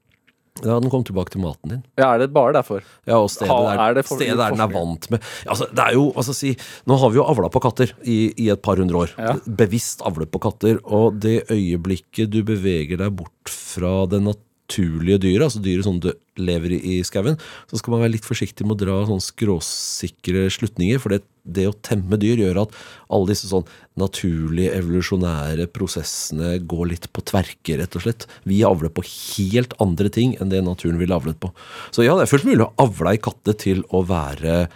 [0.65, 1.84] Ja, den kom tilbake til maten din.
[1.98, 2.82] Ja, er det bare derfor?
[3.08, 5.67] Ja, og stedet Ha- er, er det for- stedet der den er vant med altså,
[5.74, 6.56] Det er jo, altså si
[6.88, 9.13] Nå har vi jo avla på katter i, i et par hundre år.
[9.17, 9.34] Ja.
[9.48, 10.80] Bevisst avlet på katter.
[10.84, 15.99] Og det øyeblikket du beveger deg bort fra det naturlige dyret, altså dyret som
[16.39, 17.38] lever i skauen,
[17.69, 20.99] så skal man være litt forsiktig med å dra sånn skråsikre slutninger.
[21.01, 22.75] For det, det å temme dyr gjør at
[23.12, 23.67] alle disse sånn
[23.99, 28.27] naturlige, evolusjonære prosessene går litt på tverke, rett og slett.
[28.47, 31.51] Vi avler på helt andre ting enn det naturen ville avlet på.
[31.91, 34.67] Så ja, det er fullt mulig å avle ei katte til å være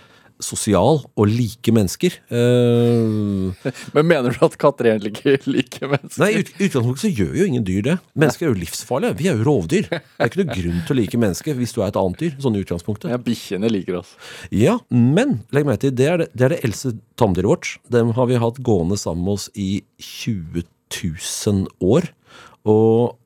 [0.42, 2.16] sosial og like mennesker.
[2.32, 3.54] Uh,
[3.96, 6.20] Men mener du at katter egentlig ikke liker mennesker?
[6.24, 7.96] nei, i ut- utgangspunktet så gjør jo ingen dyr det.
[8.20, 9.18] Mennesker er jo livsfarlige.
[9.22, 9.88] Vi er jo rovdyr.
[9.92, 12.36] Det er ikke noe grunn til å like mennesker hvis du er et annet dyr.
[12.44, 13.10] Sånn i utgangspunktet.
[13.14, 14.14] Ja, bikkjene liker oss.
[14.52, 17.74] Ja, men legg merke til, det er det, det er det eldste tamdyret vårt.
[17.94, 20.66] Dem har vi hatt gående sammen med oss i 20
[21.04, 22.10] 000 år.
[22.70, 23.18] Og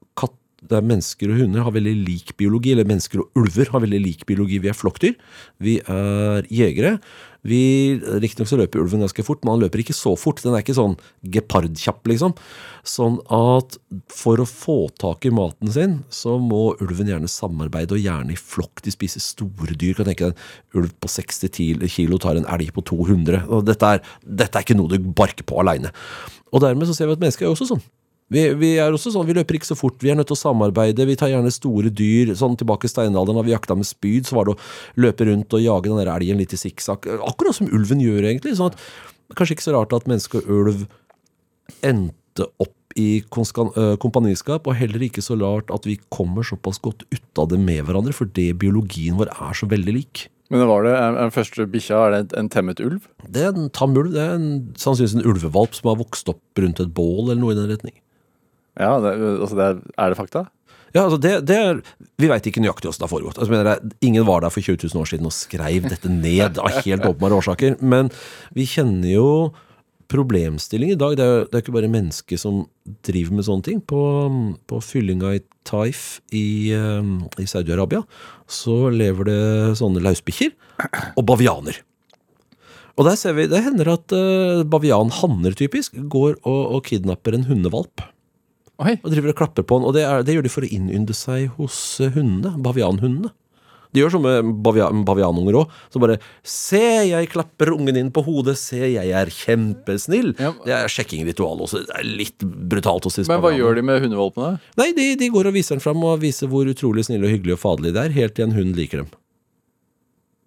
[0.68, 3.82] katt, det er mennesker og hunder har veldig lik biologi, eller mennesker og ulver har
[3.82, 4.60] veldig lik biologi.
[4.60, 5.16] Vi er flokkdyr.
[5.60, 7.00] Vi er jegere.
[7.48, 10.42] Vi, Riktignok så løper ulven ganske fort, men han løper ikke så fort.
[10.44, 12.36] Den er ikke sånn gepardkjapp, liksom.
[12.84, 13.78] Sånn at
[14.12, 18.40] for å få tak i maten sin, så må ulven gjerne samarbeide, og gjerne i
[18.40, 18.84] flokk.
[18.84, 19.96] De spiser store dyr.
[19.96, 23.46] Kan tenke deg en ulv på 60 kilo tar en elg på 200.
[23.48, 25.94] Og dette er, dette er ikke noe du barker på aleine.
[26.52, 27.86] Og dermed så ser vi at mennesker er også sånn.
[28.34, 30.42] Vi, vi er også sånn, vi løper ikke så fort, vi er nødt til å
[30.42, 32.34] samarbeide, vi tar gjerne store dyr.
[32.36, 34.62] Sånn tilbake i steinalderen, da vi jakta med spyd, så var det å
[35.00, 37.08] løpe rundt og jage den der elgen litt i sikksakk.
[37.24, 38.58] Akkurat som ulven gjør, egentlig.
[38.60, 38.82] sånn at
[39.36, 40.84] Kanskje ikke så rart at menneske og ulv
[41.84, 47.04] endte opp i øh, kompaniskap, og heller ikke så rart at vi kommer såpass godt
[47.12, 50.28] ut av det med hverandre, fordi biologien vår er så veldig lik.
[50.50, 53.08] Men var det en, en første bikkja, er det en, en temmet ulv?
[53.28, 54.14] Det er en tam ulv.
[54.16, 57.56] Det er en, sannsynligvis en ulvevalp som har vokst opp rundt et bål, eller noe
[57.56, 57.98] i den retning.
[58.78, 60.48] Ja, det, altså det er, er det fakta?
[60.96, 61.80] Ja, altså det, det er,
[62.20, 63.40] Vi veit ikke nøyaktig hvordan det har foregått.
[63.42, 66.82] Altså, jeg, ingen var der for 20 000 år siden og skrev dette ned av
[66.82, 67.80] helt åpenbare årsaker.
[67.82, 68.12] Men
[68.56, 69.30] vi kjenner jo
[70.08, 71.18] problemstilling i dag.
[71.20, 72.64] Det er, det er ikke bare mennesker som
[73.06, 73.82] driver med sånne ting.
[73.84, 74.02] På,
[74.70, 77.12] på fyllinga i Taif i, eh,
[77.44, 78.06] i Saudi-Arabia
[78.48, 79.42] så lever det
[79.82, 80.56] sånne lausbikkjer
[81.18, 81.82] og bavianer.
[82.98, 87.46] Og der ser vi, Det hender at uh, bavianhanner typisk går og, og kidnapper en
[87.46, 88.02] hundevalp
[88.78, 89.88] Oi, og driver og klapper på den.
[89.90, 92.54] Og det, er, det gjør de for å innynde seg hos eh, hundene.
[92.62, 93.34] Bavianhundene.
[93.96, 95.76] De gjør som med bavian, bavianunger òg.
[95.94, 98.58] Så bare 'Se, jeg klapper ungen din på hodet.
[98.60, 100.36] Se, jeg er kjempesnill'.
[100.38, 100.52] Ja.
[100.66, 101.86] Det er sjekkingritual også.
[101.88, 104.60] Det er litt brutalt hos disse Men hva gjør de med hundevalpene?
[104.78, 107.58] Nei, de, de går og viser den fram og viser hvor utrolig snille og hyggelige
[107.58, 109.10] og faderlige de er, helt til en hund liker dem.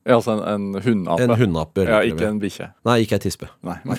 [0.06, 0.44] Ja, altså en,
[0.76, 1.24] en hundeape?
[1.26, 1.88] En hundeape.
[1.88, 2.70] Ja, ikke en bikkje.
[2.88, 3.50] Nei, ikke ei tispe.
[3.66, 3.80] Nei.
[3.88, 3.98] Nei.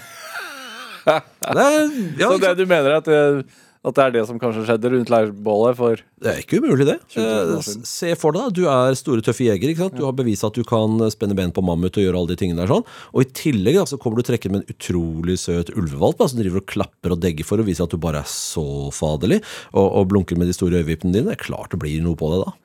[1.06, 3.46] ja, Så det du mener er at det,
[3.82, 7.00] at det er det som kanskje skjedde rundt leirbålet for Det er ikke umulig, det.
[7.16, 7.86] 20 000 år Eh.
[7.90, 9.72] Se for deg, du er store, tøffe jeger.
[9.72, 9.98] ikke sant?
[9.98, 12.62] Du har bevist at du kan spenne ben på mammut og gjøre alle de tingene
[12.62, 12.70] der.
[12.70, 12.86] sånn.
[13.16, 16.42] Og i tillegg da, så kommer du trekkende med en utrolig søt ulvevalp da, som
[16.44, 19.42] driver og klapper og degger for å vise at du bare er så faderlig,
[19.74, 21.32] og, og blunker med de store øyevippene dine.
[21.32, 22.54] Det er klart det blir noe på det da.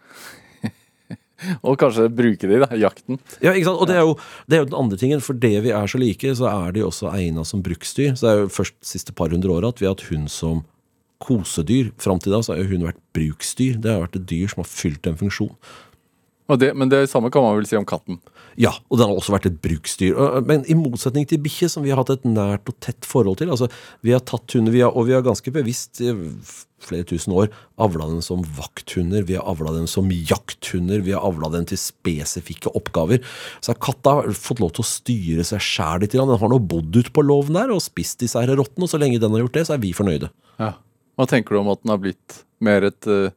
[1.68, 3.18] Og kanskje bruke det i da, jakten.
[3.44, 3.80] Ja, ikke sant?
[3.80, 4.14] Og det er, jo,
[4.48, 5.20] det er jo den andre tingen.
[5.24, 8.14] For det vi er så like, så er de også egna som bruksdyr.
[8.16, 10.30] Så det er jo først de siste par hundre åra at vi har hatt hund
[10.32, 10.64] som
[11.22, 11.92] kosedyr.
[12.02, 13.80] Fram til da så har jo hun vært bruksdyr.
[13.82, 15.54] Det har vært et dyr som har fylt en funksjon.
[16.46, 18.20] Det, men det samme kan man vel si om katten.
[18.56, 20.14] Ja, og den har også vært et bruksdyr.
[20.46, 23.50] Men i motsetning til bikkje, som vi har hatt et nært og tett forhold til
[23.52, 23.68] altså
[24.06, 26.14] Vi har tatt hunder, vi har, og vi har ganske bevisst i
[26.86, 27.48] flere tusen år
[27.82, 31.80] avla dem som vakthunder, vi har avla dem som jakthunder, vi har avla dem til
[31.80, 33.24] spesifikke oppgaver.
[33.58, 36.14] Så har katta fått lov til å styre seg sjæl litt.
[36.14, 39.02] Den har nå bodd ute på låven der og spist disse her rottene, og så
[39.02, 40.30] lenge den har gjort det, så er vi fornøyde.
[41.16, 43.32] Hva tenker du om at den har blitt mer et uh,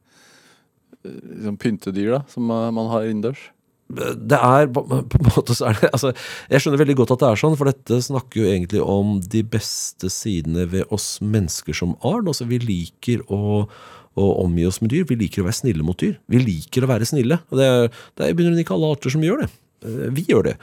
[1.06, 3.50] liksom pyntedyr da, som man har innendørs?
[3.90, 6.12] det er på, en måte så er det altså,
[6.52, 9.42] Jeg skjønner veldig godt at det er sånn, for dette snakker jo egentlig om de
[9.56, 12.28] beste sidene ved oss mennesker som art.
[12.30, 13.66] Altså, vi liker å,
[14.14, 15.08] å omgi oss med dyr.
[15.10, 16.20] Vi liker å være snille mot dyr.
[16.30, 17.42] Vi liker å være snille.
[17.50, 17.90] Og det er,
[18.20, 19.50] det er i ikke alle arter som gjør det.
[19.86, 20.56] Eh, Vi gjør det.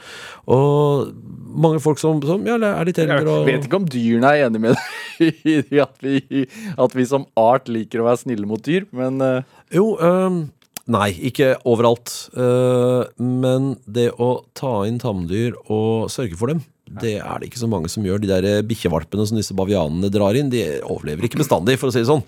[0.53, 1.13] Og
[1.57, 4.61] mange folk som, som ja, er litt eldre Jeg vet ikke om dyrene er enig
[4.67, 5.41] med deg
[5.73, 6.45] i at vi,
[6.77, 10.43] at vi som art liker å være snille mot dyr, men uh, Jo, um,
[10.85, 12.13] nei, ikke overalt.
[12.37, 16.61] Uh, men det å ta inn tamdyr og sørge for dem,
[17.01, 18.21] det er det ikke så mange som gjør.
[18.23, 22.03] De der bikkjevalpene som disse bavianene drar inn, de overlever ikke bestandig, for å si
[22.03, 22.23] det sånn.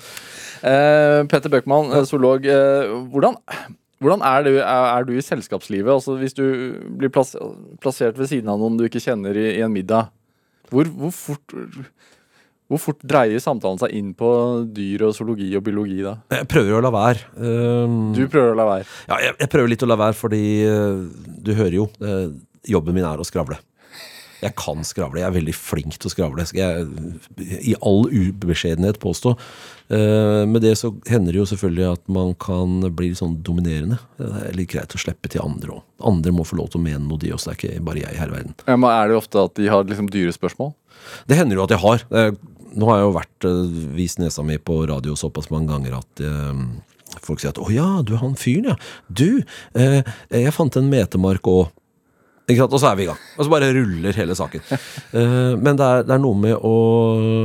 [0.60, 2.44] Uh, Petter Bøckmann, eh, zoolog.
[2.44, 3.38] Uh, hvordan,
[4.00, 5.92] hvordan er, du, er, du i selskapslivet?
[5.92, 6.46] Altså Hvis du
[7.00, 7.36] blir plass,
[7.84, 10.10] plassert ved siden av noen du ikke kjenner i, i en middag,
[10.72, 11.56] hvor, hvor, fort,
[12.70, 14.30] hvor fort dreier samtalen seg inn på
[14.76, 16.16] dyr og zoologi og biologi da?
[16.38, 17.26] Jeg prøver jo å la være.
[17.42, 18.86] Um, Du prøver å la være.
[19.10, 21.02] ja, jeg, jeg prøver litt å la være, fordi uh,
[21.44, 22.30] du hører jo, Uh,
[22.70, 23.56] jobben min er å skravle.
[24.40, 25.22] Jeg kan skravle.
[25.22, 26.46] Jeg er veldig flink til å skravle.
[26.48, 29.34] Skal jeg i all ubeskjedenhet påstå.
[29.92, 34.00] Eh, med det så hender det jo selvfølgelig at man kan bli sånn dominerende.
[34.20, 35.84] Det er litt greit å slippe til andre òg.
[36.10, 37.52] Andre må få lov til å mene noe, de også.
[37.52, 38.56] Det er ikke bare jeg her i verden.
[38.66, 40.72] Ja, men er det ofte at de har liksom dyrespørsmål?
[41.28, 42.08] Det hender jo at jeg har.
[42.70, 46.24] Nå har jeg jo vært eh, vist nesa mi på radio såpass mange ganger at
[46.24, 46.64] eh,
[47.26, 48.78] folk sier at 'Å ja, du er han fyren, ja'.
[49.10, 49.42] Du,
[49.74, 51.74] eh, jeg fant en metemark òg.
[52.50, 53.20] Og så er vi i gang.
[53.38, 54.64] Og så bare ruller hele saken.
[55.14, 56.74] Uh, men det er, det er noe med å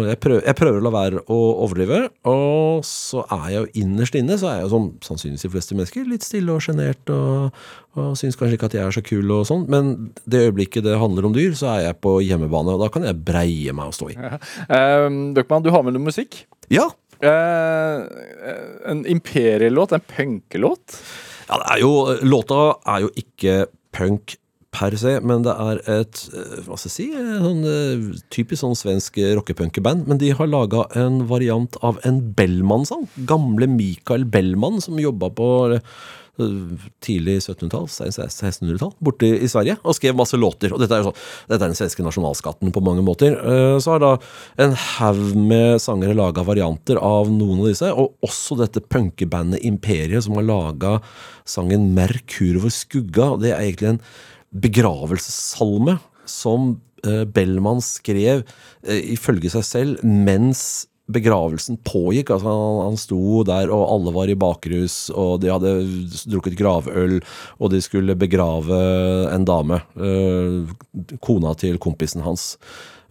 [0.08, 2.00] jeg prøver, jeg prøver å la være å overdrive.
[2.30, 5.78] Og så er jeg jo innerst inne, så er jeg jo som sannsynligvis de fleste
[5.78, 7.12] mennesker, litt stille og sjenert.
[7.12, 7.62] Og,
[7.98, 9.68] og syns kanskje ikke at jeg er så kul og sånn.
[9.72, 12.74] Men det øyeblikket det handler om dyr, så er jeg på hjemmebane.
[12.74, 14.18] Og da kan jeg breie meg og stå i.
[14.24, 16.44] Eh, Bøckmann, du har med noe musikk.
[16.72, 16.90] Ja,
[17.24, 18.04] Uh,
[18.90, 20.96] en imperielåt, en punkelåt.
[21.48, 21.92] Ja, det er jo,
[22.26, 22.58] låta
[22.90, 23.54] er jo ikke
[23.94, 24.34] punk
[24.74, 28.62] per se, men det er et eh, hva skal jeg si, eh, sånn, eh, typisk
[28.64, 30.08] sånn svensk rockepunkeband.
[30.10, 33.06] Men de har laga en variant av en Bellman-sang.
[33.30, 35.48] Gamle Mikael Bellman, som jobba på
[36.34, 40.72] tidlig 1700-tall, 1600-tall, borte i Sverige, og skrev masse låter.
[40.74, 43.36] Og dette er jo sånn, dette er den svenske nasjonalskatten på mange måter.
[43.78, 44.10] Så har da
[44.64, 50.26] en haug med sangere laga varianter av noen av disse, og også dette punkebandet Imperiet,
[50.26, 50.96] som har laga
[51.46, 53.38] sangen 'Merkur over skugga'.
[53.38, 54.02] Det er egentlig en
[54.54, 55.98] begravelsessalme
[56.30, 56.74] som
[57.06, 58.44] eh, Bellman skrev
[58.86, 62.32] eh, ifølge seg selv mens begravelsen pågikk.
[62.32, 65.74] Altså han, han sto der, og alle var i bakrus, og de hadde
[66.32, 67.18] drukket gravøl,
[67.60, 68.80] og de skulle begrave
[69.34, 69.82] en dame.
[70.00, 72.54] eh, kona til kompisen hans.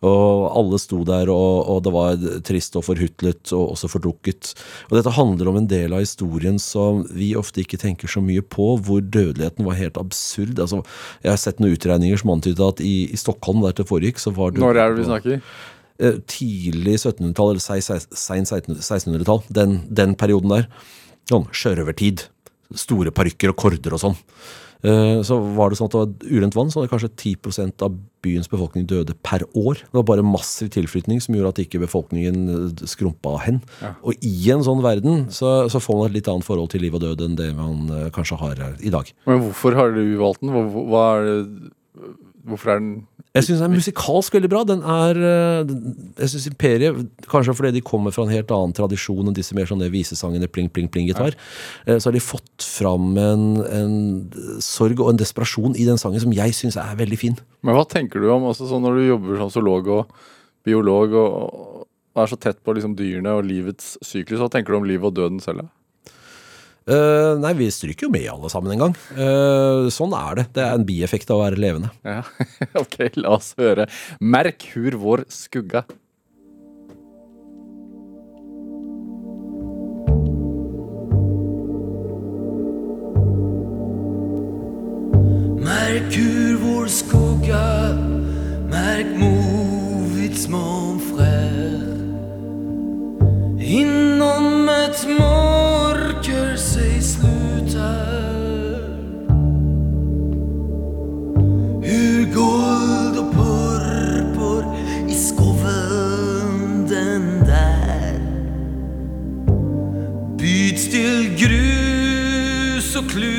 [0.04, 4.54] Og alle sto der, og, og det var trist og forhutlet og også fordrukket.
[4.90, 8.44] Og dette handler om en del av historien som vi ofte ikke tenker så mye
[8.44, 10.60] på, hvor dødeligheten var helt absurd.
[10.60, 10.82] Altså,
[11.24, 14.34] jeg har sett noen utregninger som antydet at i, i Stockholm, der det foregikk, så
[14.36, 15.40] var Når er det vi snakker?
[16.00, 20.68] eh, tidlig 1700-tall, eller sein 1600-tall, den, den perioden der.
[21.30, 22.28] Sånn sjørøvertid.
[22.76, 24.20] Store parykker og korder og sånn.
[24.84, 27.96] Eh, Så var det sånn at det var urent vann, så hadde kanskje 10% av
[28.24, 29.80] byens befolkning døde per år.
[29.80, 33.62] Det var bare massiv tilflytning som gjorde at ikke befolkningen eh, skrumpa hen.
[34.04, 36.96] Og i en sånn verden så, så får man et litt annet forhold til liv
[36.96, 39.08] og død enn det man eh, kanskje har i dag.
[39.28, 40.52] Men hvorfor har du valgt den?
[40.52, 41.72] Hva, hva er det
[42.44, 44.60] Hvorfor er den Jeg syns den er musikalsk veldig bra.
[44.70, 45.72] Den er eh,
[46.22, 47.00] Jeg synes Imperiet,
[47.32, 50.70] kanskje fordi de kommer fra en helt annen tradisjon enn disse mer sånne visesangene pling,
[50.70, 51.34] pling, pling-gitar,
[51.88, 51.98] Ja.
[51.98, 53.96] så har de fått fram en, en
[54.62, 57.40] sorg og en desperasjon i den sangen som jeg syns er veldig fin.
[57.66, 60.14] Men hva tenker du om også sånn når du jobber som zoolog og
[60.64, 64.84] biolog og, og er så tett på liksom dyrene og livets syklus, hva tenker du
[64.84, 65.66] om livet og døden selv?
[66.84, 68.96] Eh, nei, vi stryker jo med alle sammen en gang.
[69.16, 70.48] Uh, sånn er det.
[70.58, 71.92] Det er en bieffekt av å være levende.
[72.04, 72.24] Ja,
[72.84, 73.88] ok, la oss høre.
[74.20, 75.86] Merk hur vår skugga.
[85.64, 87.64] Merk hur vår skugga,
[88.68, 91.83] merk movits mon frère.
[93.74, 98.54] Inom et mörker sig sluter
[101.82, 104.64] Hur guld och purpur
[105.10, 108.20] i skoven den där.
[110.38, 113.34] Byts till grus och klutar.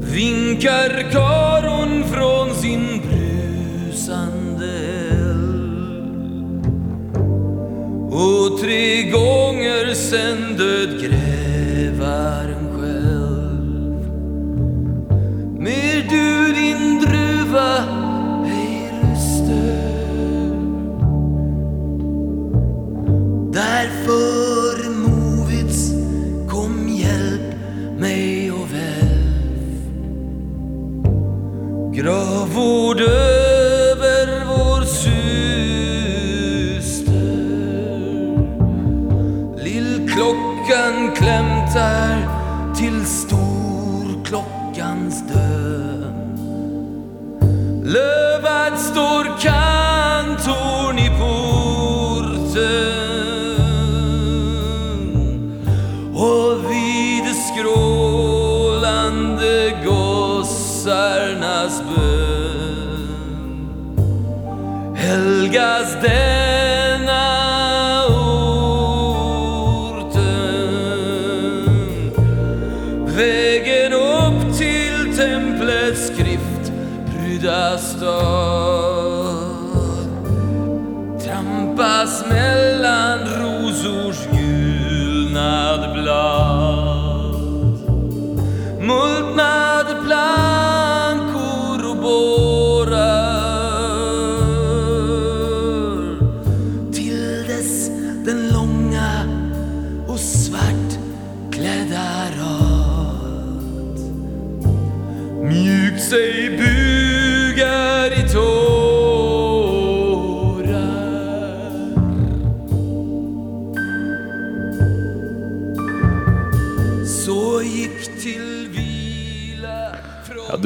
[0.00, 1.77] Vinkar karon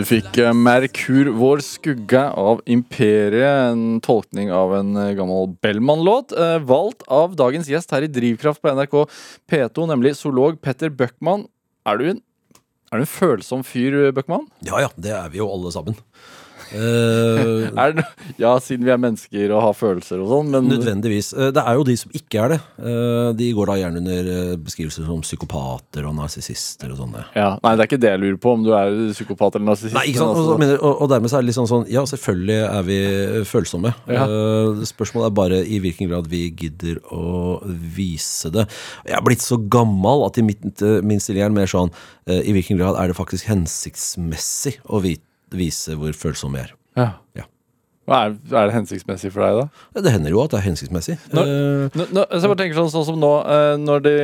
[0.02, 3.70] Du fikk eh, 'Merkur vår skugge' av Imperiet.
[3.70, 6.34] En tolkning av en eh, gammel Bellman-låt.
[6.34, 8.96] eh, Valgt av dagens gjest her i Drivkraft på NRK
[9.46, 11.46] P2, nemlig zoolog Petter Bøckmann.
[11.86, 12.18] Er du en,
[12.90, 14.48] er du en følsom fyr, Bøckmann?
[14.66, 15.94] Ja ja, det er vi jo alle sammen.
[17.82, 18.04] Er det,
[18.40, 21.32] ja, siden vi er mennesker og har følelser og sånn, men Nødvendigvis.
[21.36, 22.58] Eh, Det er jo de som ikke er det.
[22.80, 27.24] Eh, De går da gjerne under beskrivelser som psykopater og narsissister og sånne.
[27.36, 29.94] ja, Nei, det er ikke det jeg lurer på, om du er psykopat eller narsissist.
[29.96, 30.32] Nei, ikke sant?
[30.36, 32.82] Og, altså- mener, og, og dermed så er det litt sånn sånn Ja, selvfølgelig er
[32.88, 32.98] vi
[33.48, 33.94] følsomme.
[34.08, 34.26] Ja.
[34.92, 38.66] Spørsmålet er bare i hvilken grad vi gidder å vise det.
[39.06, 40.62] Jeg er blitt så gammel at i mitt,
[41.04, 41.90] min stilling er mer sånn
[42.28, 45.16] I hvilken grad er det faktisk hensiktsmessig å vi,
[45.58, 46.76] vise hvor følsomme vi er?
[47.00, 47.10] ja.
[47.38, 47.44] Ja.
[48.12, 49.60] Er, er det hensiktsmessig for deg,
[49.94, 50.00] da?
[50.02, 51.14] Det hender jo at det er hensiktsmessig.
[51.32, 54.14] Når- når, Nå, nå, så jeg bare tenker sånn, sånn som nå, eh, når, de,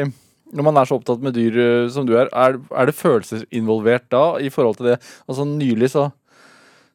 [0.59, 3.45] når man er så opptatt med dyr eh, som du er, er, er det følelser
[3.55, 4.97] involvert da i forhold til det?
[5.31, 6.09] Altså Nylig så,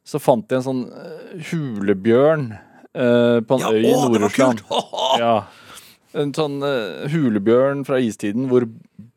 [0.04, 4.62] så fant de en sånn eh, hulebjørn eh, på en ja, øy i å, Nord-Russland.
[5.24, 5.34] Ja.
[6.20, 8.68] En sånn eh, hulebjørn fra istiden hvor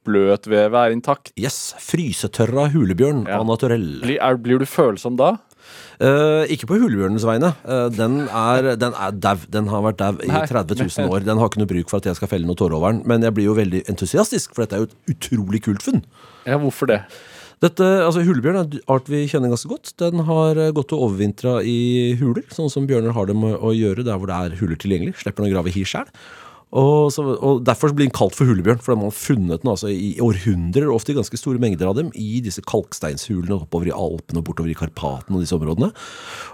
[0.08, 1.34] bløtvevet er intakt.
[1.40, 3.42] Yes, Frysetørra hulebjørn Ja.
[3.42, 3.86] av naturell.
[4.06, 5.36] Blir, er, blir du følsom da?
[6.00, 7.50] Uh, ikke på hulebjørnens vegne.
[7.68, 9.38] Uh, den er, den er dau.
[9.52, 11.26] Den har vært dau i 30 000 år.
[11.28, 13.02] Den har ikke noe bruk for at jeg skal felle noe tårer over den.
[13.10, 16.04] Men jeg blir jo veldig entusiastisk, for dette er jo et utrolig kult funn.
[16.48, 17.02] Ja, hvorfor det?
[17.58, 19.90] Dette, altså Hulebjørn er en art vi kjenner ganske godt.
[19.98, 23.72] Den har eh, gått og overvintra i huler, sånn som bjørner har det med å
[23.74, 25.16] gjøre der hvor det er huler tilgjengelig.
[25.24, 26.06] Slipper den å grave hi sjæl.
[26.76, 29.92] Og, så, og Derfor blir den kalt for hulebjørn, for man har funnet den altså,
[29.92, 34.42] i århundrer, ofte i ganske store mengder av dem, i disse kalksteinshulene oppover i Alpene
[34.42, 35.94] og bortover i Karpaten og disse områdene.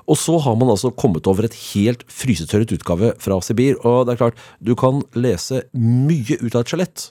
[0.05, 3.79] Og så har man altså kommet over et helt frysetørret utgave fra Sibir.
[3.81, 7.09] Og det er klart, du kan lese mye ut av et skjelett,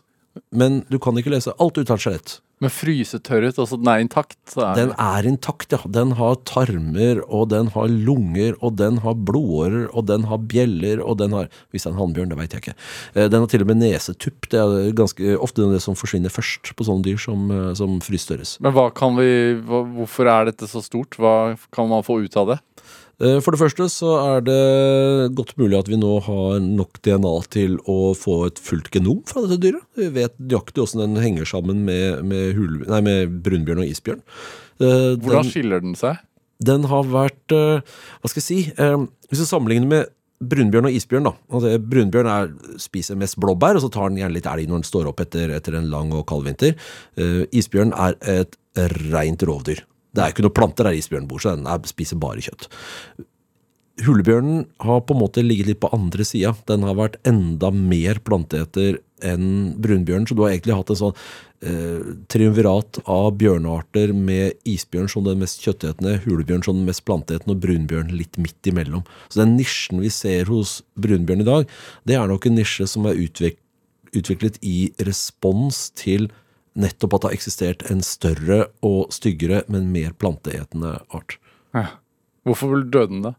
[0.54, 2.38] men du kan ikke lese alt ut av et skjelett.
[2.62, 4.36] Men frysetørret, altså den er intakt?
[4.52, 5.80] Så er Den er intakt, ja.
[5.90, 11.02] Den har tarmer, og den har lunger, og den har blodårer, og den har bjeller,
[11.02, 12.76] og den har Hvis det er en hannbjørn, det veit jeg ikke.
[13.16, 14.48] Eh, Den har til og med nesetupp.
[14.52, 18.60] Det er ganske ofte det som forsvinner først på sånne dyr som, eh, som frystørres.
[18.60, 21.18] Men hva kan vi, hvorfor er dette så stort?
[21.18, 22.58] Hva kan man få ut av det?
[23.22, 27.34] Eh, For det første så er det godt mulig at vi nå har nok DNA
[27.54, 29.84] til å få et fullt genom fra dette dyret.
[29.98, 34.24] Vi vet nøyaktig åssen den henger sammen med, med, hul, nei, med brunbjørn og isbjørn.
[34.82, 36.18] Eh, Hvordan den- skiller den seg?
[36.62, 37.80] den har vært eh,
[38.22, 40.10] Hva skal jeg si Hvis vi sammenligner med
[40.46, 44.34] brunbjørn og isbjørn da altså, Brunbjørn er, spiser mest blåbær, og så tar den gjerne
[44.36, 46.74] litt elg når den står opp etter, etter en lang og kald vinter.
[47.18, 48.56] Uh, isbjørn er et
[49.12, 49.82] rent rovdyr.
[50.12, 52.68] Det er ikke noe planter der isbjørnen bor, så den er, spiser bare kjøtt.
[54.02, 56.54] Hulebjørnen har på en måte ligget litt på andre sida.
[56.68, 61.18] Den har vært enda mer planteeter enn brunbjørnen, så du har egentlig hatt en sånn
[61.62, 67.54] eh, triumvirat av bjørnearter med isbjørn som den mest kjøttetende, hulebjørn som den mest planteetende
[67.54, 69.04] og brunbjørn litt midt imellom.
[69.28, 71.76] Så den nisjen vi ser hos brunbjørn i dag,
[72.08, 73.60] det er nok en nisje som er utvik
[74.12, 76.26] utviklet i respons til
[76.78, 81.38] nettopp at det har eksistert en større og styggere, men mer planteetende art.
[82.46, 83.34] Hvorfor døde den da?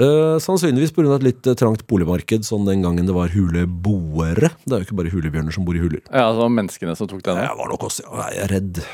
[0.00, 1.14] Eh, sannsynligvis pga.
[1.18, 4.54] et litt eh, trangt boligmarked, sånn den gangen det var huleboere.
[4.64, 6.00] Det er jo ikke bare hulebjørner som bor i huler.
[6.08, 7.42] Ja, altså menneskene som tok den?
[7.44, 8.84] Jeg var nok også ja, jeg er redd.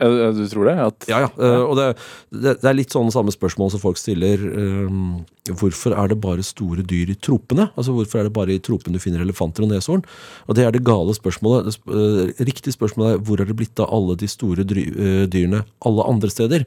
[0.00, 0.74] Du tror det?
[0.82, 1.30] At, Ja, ja.
[1.38, 1.86] eh, og det,
[2.34, 4.40] det, er litt sånne samme spørsmål som folk stiller.
[4.40, 7.68] eh, hvorfor er det bare store dyr i tropene?
[7.76, 10.04] Altså Hvorfor er det bare i tropene du finner elefanter og neshorn?
[10.48, 11.76] Og det er det gale spørsmålet.
[11.86, 16.30] Eh, riktig spørsmål er hvor er det blitt av alle de store dyrene alle andre
[16.32, 16.66] steder?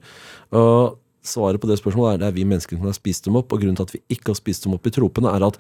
[0.55, 3.53] Og Svaret på det spørsmålet er det er vi mennesker som har spist dem opp.
[3.53, 5.57] Og grunnen til at vi ikke har spist dem opp i tropene, er at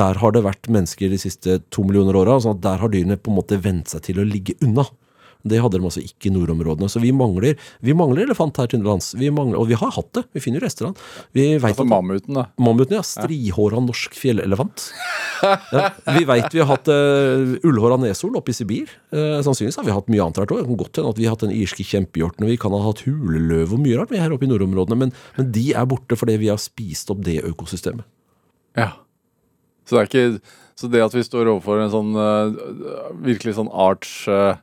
[0.00, 2.36] der har det vært mennesker de siste to millioner åra.
[2.42, 4.84] Sånn at der har dyrene på en måte vent seg til å ligge unna.
[5.42, 6.88] Det hadde de altså ikke i nordområdene.
[6.92, 9.12] Så vi mangler, vi mangler elefant her til lands.
[9.18, 10.24] Vi mangler, og vi har hatt det.
[10.36, 11.08] Vi finner jo rester av den.
[11.36, 12.46] Vi vet altså mammuten, da.
[12.60, 13.04] Mammuten, ja.
[13.06, 14.90] Strihåra norsk fjellelefant.
[15.40, 15.86] Ja,
[16.18, 18.90] vi veit vi har hatt uh, ullhåra neshorn oppe i Sibir.
[19.08, 20.60] Uh, sannsynligvis har vi hatt mye annet rart òg.
[20.60, 22.44] Det kan godt hende at vi har hatt den irske kjempehjorten.
[22.44, 24.98] og Vi kan ha hatt huleløv og mye rart vi er her oppe i nordområdene.
[25.00, 28.04] Men, men de er borte fordi vi har spist opp det økosystemet.
[28.76, 28.92] Ja.
[29.88, 32.52] Så det er ikke Så det at vi står overfor en sånn uh,
[33.20, 34.54] virkelig sånn arts øh,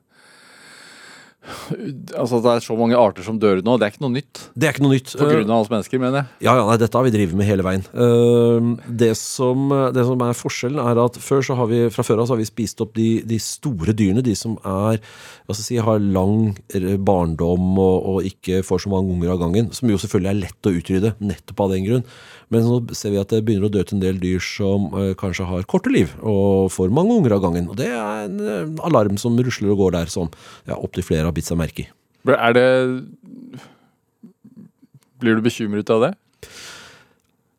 [2.17, 4.41] Altså det er så mange arter som dør ut nå, det er ikke noe nytt.
[4.53, 5.13] Det er ikke noe nytt.
[5.17, 6.47] På grunn av oss mennesker, mener jeg.
[6.47, 7.85] Ja, ja, nei, dette har vi drevet med hele veien.
[7.93, 8.69] Eh,
[9.03, 12.29] det, som, det som er forskjellen, er at før så har vi, fra før av
[12.29, 14.25] så har vi spist opp de, de store dyrene.
[14.25, 16.57] De som er, hva skal jeg si, har lang
[17.07, 19.71] barndom og, og ikke får så mange unger av gangen.
[19.75, 22.07] Som jo selvfølgelig er lett å utrydde, nettopp av den grunn.
[22.53, 25.13] Men så ser vi at det begynner å dø til en del dyr som eh,
[25.19, 27.67] kanskje har korte liv og får mange unger av gangen.
[27.71, 30.31] Og det er en eh, alarm som rusler og går der, som
[30.69, 31.89] ja, opptil flere har bitt seg merke i.
[32.27, 32.67] Er det
[35.17, 36.13] Blir du bekymret av det?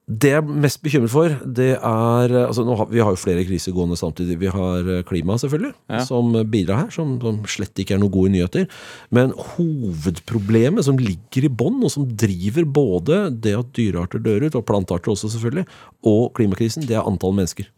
[0.08, 3.74] Det jeg er mest bekymret for, det er altså har, Vi har jo flere kriser
[3.76, 4.38] gående samtidig.
[4.40, 6.00] Vi har eh, klima, selvfølgelig, Ja.
[6.08, 6.90] som bidrar her.
[6.94, 8.64] Som, som slett ikke er noen gode nyheter.
[9.12, 14.56] Men hovedproblemet som ligger i bånn, og som driver både det at dyrearter dør ut,
[14.56, 15.66] og plantearter også, selvfølgelig,
[16.08, 17.68] og klimakrisen, det er antall mennesker.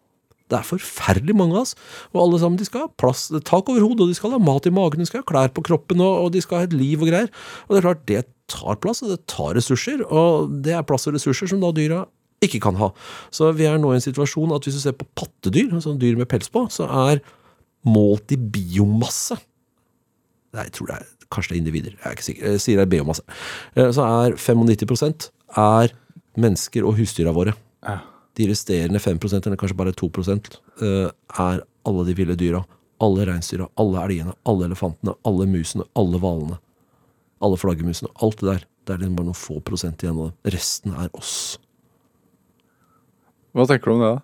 [0.51, 1.75] Det er forferdelig mange av oss.
[2.15, 4.67] Og alle sammen de skal ha plass, tak over hodet, og de skal ha mat
[4.67, 7.03] i magen, de skal ha klær på kroppen, og, og de skal ha et liv
[7.03, 7.31] og greier.
[7.69, 10.03] Og det er klart, det tar plass, og det tar ressurser.
[10.11, 12.05] Og det er plass og ressurser som da dyra
[12.45, 12.91] ikke kan ha.
[13.35, 16.19] Så vi er nå i en situasjon at hvis du ser på pattedyr, altså dyr
[16.19, 17.23] med pels på, så er
[17.89, 19.39] målt i biomasse
[20.51, 21.93] Nei, jeg tror det er kanskje det er individer.
[21.95, 22.47] Jeg er ikke sikker.
[22.57, 23.23] Jeg sier det er biomasse.
[23.79, 25.29] Eh, Så er 95%
[25.63, 25.93] er
[26.43, 27.55] mennesker og husdyra våre.
[27.87, 28.01] Ja.
[28.35, 31.07] De resterende 5 eller kanskje bare 2 eh,
[31.39, 32.65] er alle de ville dyra.
[33.01, 36.59] Alle reinsdyra, alle elgene, alle elefantene, alle musene, alle hvalene.
[37.41, 38.11] Alle flaggermusene.
[38.21, 38.67] Alt det der.
[38.85, 40.53] Det er liksom bare noen få prosent igjen av det.
[40.57, 41.59] Resten er oss.
[43.57, 44.21] Hva tenker du om det, da?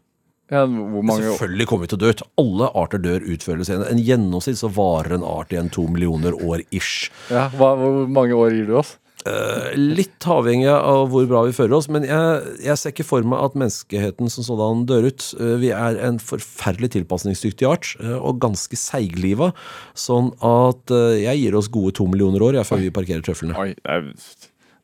[0.50, 0.64] Ja?
[0.66, 2.24] Selvfølgelig kommer vi til å dø ut.
[2.42, 3.92] Alle arter dør ut før eller senere.
[3.94, 7.12] En gjennomsnitt så varer en art igjen to millioner år ish.
[7.30, 8.98] Ja, hva, hvor mange år gir du oss?
[9.28, 13.26] Eh, Litt avhengig av hvor bra vi fører oss, men jeg, jeg ser ikke for
[13.28, 15.26] meg at menneskeheten som sådan dør ut.
[15.40, 19.52] Eh, Vi er en forferdelig tilpasningsdyktig art, eh, og ganske seigliva.
[19.98, 23.58] Sånn at jeg gir oss gode to millioner år ja, før vi parkerer trøflene.
[23.60, 23.74] Oi,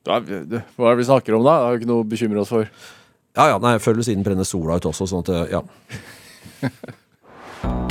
[0.05, 1.55] hva er det vi snakker om da?
[1.55, 2.67] Det er jo ikke noe å bekymre oss for.
[3.35, 5.63] Ja, ja, nei, Før eller siden brenner sola ut også, sånn at ja.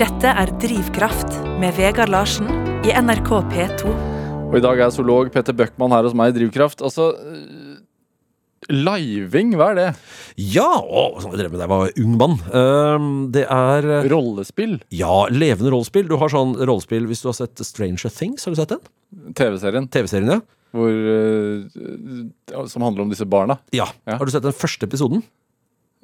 [0.00, 2.48] Dette er Drivkraft med Vegard Larsen
[2.86, 4.13] i NRK P2.
[4.54, 6.78] Og i dag er zoolog Petter Bøckmann her hos meg i Drivkraft.
[6.86, 7.80] Altså, øh,
[8.70, 9.86] living, hva er det?
[10.38, 12.36] Ja, å, sånn jeg drev med da jeg var ung mann.
[12.54, 14.76] Eh, det er eh, Rollespill?
[14.94, 16.06] Ja, levende rollespill.
[16.06, 18.46] Du har sånn rollespill hvis du har sett Stranger Things.
[18.46, 18.84] Har du sett den?
[19.34, 20.38] TV-serien TV-serien, ja.
[20.74, 23.58] hvor, øh, som handler om disse barna.
[23.74, 23.88] ja.
[24.06, 24.20] Ja.
[24.20, 25.26] Har du sett den første episoden?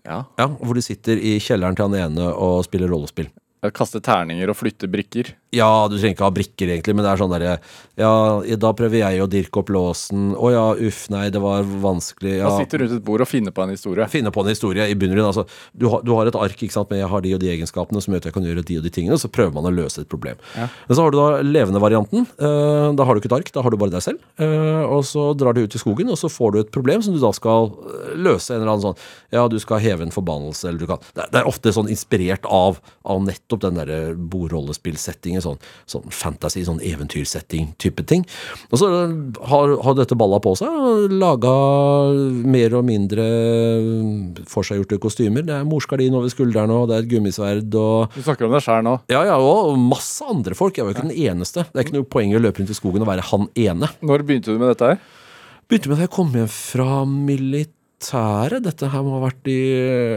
[0.03, 0.25] Ja.
[0.41, 3.31] Ja, Hvor de sitter i kjelleren til han ene og spiller rollespill.
[3.77, 5.35] Kaste terninger og flytte brikker.
[5.53, 7.57] Ja, du trenger ikke ha brikker, egentlig, men det er sånn derre
[7.99, 8.11] Ja,
[8.57, 10.31] da prøver jeg å dirke opp låsen.
[10.39, 12.37] Å ja, uff, nei, det var vanskelig.
[12.39, 12.49] Ja.
[12.49, 14.07] Man sitter rundt et bord og finner på en historie.
[14.09, 15.19] Finne på en historie i bunnen.
[15.27, 15.45] Altså,
[15.77, 18.01] du, har, du har et ark ikke sant, med jeg har de og de egenskapene
[18.01, 19.19] som gjør at jeg kan gjøre de og de tingene.
[19.21, 20.41] Så prøver man å løse et problem.
[20.57, 20.71] Ja.
[20.87, 22.25] Men så har du da levende varianten.
[22.41, 24.23] Eh, da har du ikke et ark, da har du bare deg selv.
[24.41, 27.13] Eh, og så drar du ut i skogen, og så får du et problem som
[27.13, 28.55] du da skal eh, løse.
[28.55, 29.05] En eller annen sånn
[29.37, 32.79] Ja, du skal heve en forbannelse, eller du kan Det, er- ofte sånn inspirert av,
[33.05, 33.21] av
[33.51, 35.43] nettopp den derre bordrollespillsettingen.
[35.43, 35.59] Sånn,
[35.91, 38.25] sånn fantasy, sånn eventyrsetting-type ting.
[38.71, 38.91] Og så
[39.51, 41.55] har, har dette balla på seg, og laga
[42.47, 43.27] mer og mindre
[44.51, 45.45] forseggjorte kostymer.
[45.47, 48.65] Det er morsgardin over skulderen, og det er et gummisverd og Du snakker om deg
[48.65, 48.97] sjæl nå.
[49.11, 50.77] ja, ja, og masse andre folk.
[50.77, 51.67] Jeg var jo ikke den eneste.
[51.71, 53.91] Det er ikke noe poeng i å løpe rundt i skogen og være han ene.
[54.05, 55.03] Når begynte du med dette her?
[55.71, 57.77] Begynte med da jeg kom hjem fra militæret.
[58.01, 59.61] Dette her må ha vært i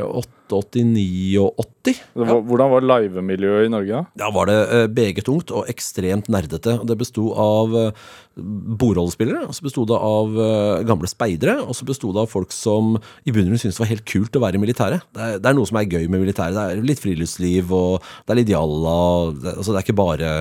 [0.04, 2.00] 88, 89 og 80.
[2.14, 4.02] Det Hvordan var livemiljøet i Norge da?
[4.22, 4.58] Da var det
[4.94, 6.80] beget meget ungt og ekstremt nerdete.
[6.86, 7.92] Det besto av eh,
[8.36, 12.52] bordrollespillere, og så besto det av eh, gamle speidere, og så besto det av folk
[12.52, 15.04] som i bunn og grunn syntes det var helt kult å være i militæret.
[15.14, 16.56] Det er, det er noe som er gøy med militæret.
[16.56, 18.98] Det er litt friluftsliv, og det er litt jalla.
[19.38, 20.34] Det, altså, det er ikke bare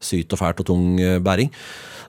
[0.00, 1.52] syt og fælt og tung eh, bæring.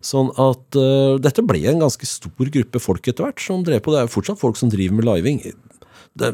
[0.01, 3.93] Sånn at uh, dette ble en ganske stor gruppe folk etter hvert som drev på.
[3.93, 5.41] Det er jo fortsatt folk som driver med living.
[6.17, 6.31] Det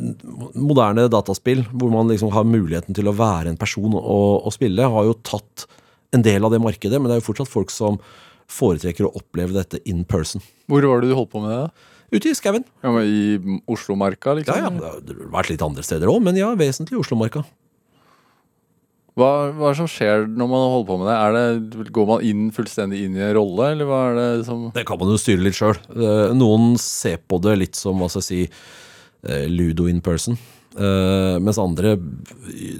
[0.57, 4.87] moderne dataspill, hvor man liksom har muligheten til å være en person og, og spille,
[4.89, 5.67] har jo tatt
[6.15, 7.99] en del av det markedet, men det er jo fortsatt folk som
[8.47, 10.41] foretrekker å oppleve dette in person.
[10.71, 11.59] Hvor var det du holdt på med det?
[11.67, 11.93] da?
[12.07, 12.63] Ute i skauen.
[12.85, 14.77] Ja, I Oslomarka, Ja, liksom?
[14.79, 14.91] ja.
[15.03, 17.43] Det har vært litt andre steder òg, men ja, vesentlig i Oslomarka.
[19.17, 21.45] Hva, hva er det som skjer når man holder på med det?
[21.73, 24.83] Det går man inn fullstendig inn i en rolle, eller hva er det som Det
[24.85, 25.79] kan man jo styre litt sjøl.
[26.37, 28.61] Noen ser på det litt som hva skal jeg si,
[29.25, 30.37] eh, ludo in person.
[30.75, 31.95] Eh, mens andre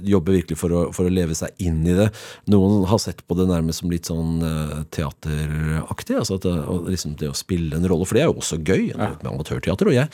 [0.06, 2.10] jobber virkelig for å, for å leve seg inn i det.
[2.52, 6.18] Noen har sett på det nærmest som litt sånn uh, teateraktig.
[6.20, 8.60] altså at det, og liksom det å spille en rolle, for det er jo også
[8.62, 8.92] gøy.
[8.92, 9.10] Ja.
[9.22, 10.12] med amatørteater og jeg.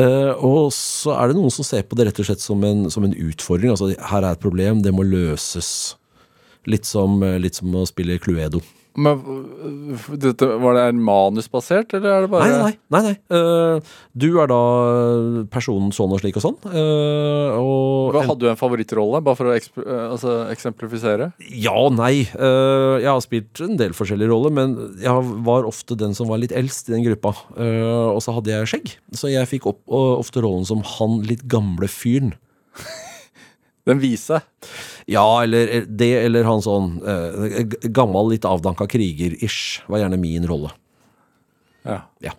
[0.00, 2.88] Uh, og så er det noen som ser på det rett og slett som en,
[2.92, 3.72] som en utfordring.
[3.72, 5.94] altså Her er et problem, det må løses.
[6.68, 8.60] Litt som, litt som å spille Cluedo.
[8.98, 9.20] Men,
[10.18, 12.72] dette, Var det en manusbasert, eller er det bare Nei, nei.
[12.90, 13.14] nei, nei.
[13.30, 14.60] Uh, du er da
[15.52, 16.58] personen sånn og slik og sånn.
[16.66, 21.30] Uh, og Hva, Hadde du en favorittrolle, bare for å øh, altså, eksemplifisere?
[21.54, 22.26] Ja og nei.
[22.34, 26.42] Uh, jeg har spilt en del forskjellige roller, men jeg var ofte den som var
[26.42, 27.34] litt eldst i den gruppa.
[27.60, 31.46] Eh, og så hadde jeg skjegg, så jeg fikk opp, ofte rollen som han litt
[31.50, 32.34] gamle fyren.
[33.88, 34.42] Den vise.
[35.10, 40.70] Ja, eller det, eller han sånn eh, Gammal, litt avdanka kriger-ish, var gjerne min rolle.
[41.88, 42.02] Ja.
[42.22, 42.36] Ja.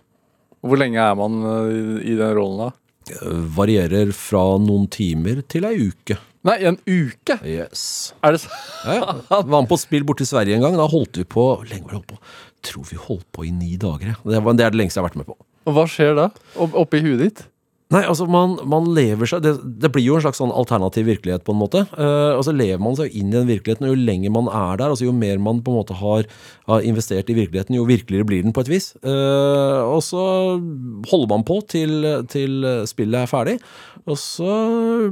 [0.62, 2.70] Hvor lenge er man i, i den rollen, da?
[3.10, 6.16] Eh, varierer fra noen timer til ei uke.
[6.46, 7.36] Nei, en uke!
[7.46, 7.84] Yes.
[8.24, 8.50] Er det så?
[8.88, 9.12] Ja, ja.
[9.42, 10.74] Var med på spill borte i Sverige en gang.
[10.78, 12.20] Da holdt vi på Hvor lenge var det holdt på?
[12.66, 14.14] Tror vi holdt på i ni dager.
[14.14, 14.18] ja.
[14.24, 15.36] Det, var, det er det lengste jeg har vært med på.
[15.68, 16.28] Og hva skjer da?
[16.58, 17.44] Opp, oppi huet ditt?
[17.92, 21.44] Nei, altså man, man lever seg det, det blir jo en slags sånn alternativ virkelighet
[21.44, 21.84] på en måte.
[21.92, 24.80] Uh, og så lever man seg inn i den virkeligheten, og jo lenger man er
[24.80, 26.28] der, altså jo mer man på en måte har,
[26.70, 28.92] har investert i virkeligheten, jo virkeligere blir den på et vis.
[29.04, 30.24] Uh, og så
[31.10, 33.58] holder man på til, til spillet er ferdig,
[34.08, 34.50] og så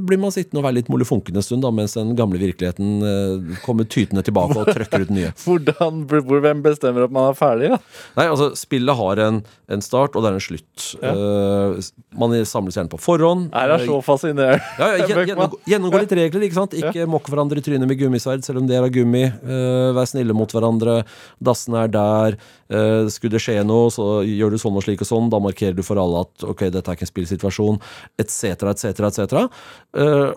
[0.03, 3.61] blir man sittende og være litt molefonken en stund da, mens den gamle virkeligheten uh,
[3.65, 5.33] kommer tytende tilbake og trøkker ut den nye.
[5.45, 7.71] Hvordan, hvor, hvem bestemmer at man er ferdig?
[7.75, 7.79] da?
[8.17, 10.89] Nei, altså Spillet har en, en start, og det er en slutt.
[11.01, 13.49] Eh, man samles gjerne på forhånd.
[13.57, 14.59] Er det så fascinerende?
[14.81, 16.73] Ja, ja, gjennomgå, gjennomgå litt regler, ikke sant?
[16.77, 19.23] Ikke mokk hverandre i trynet med gummisverd, selv om det er av gummi.
[19.43, 21.01] Uh, vær snille mot hverandre.
[21.43, 22.37] Dassene er der.
[22.71, 25.29] Uh, skulle det skje noe, så gjør du sånn og slik og sånn.
[25.33, 27.81] Da markerer du for alle at ok, dette er ikke en spillsituasjon,
[28.21, 29.37] etc., etc., etc.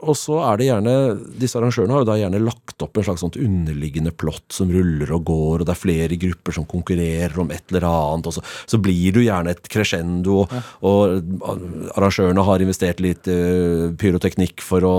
[0.04, 0.94] Og så er det gjerne
[1.38, 5.10] Disse arrangørene har jo da gjerne lagt opp en slags sånt underliggende plott som ruller
[5.14, 8.44] og går, og det er flere grupper som konkurrerer om et eller annet, og så,
[8.70, 10.44] så blir du gjerne et crescendo,
[10.84, 11.24] og
[12.24, 14.96] arrangørene har investert litt uh, pyroteknikk for å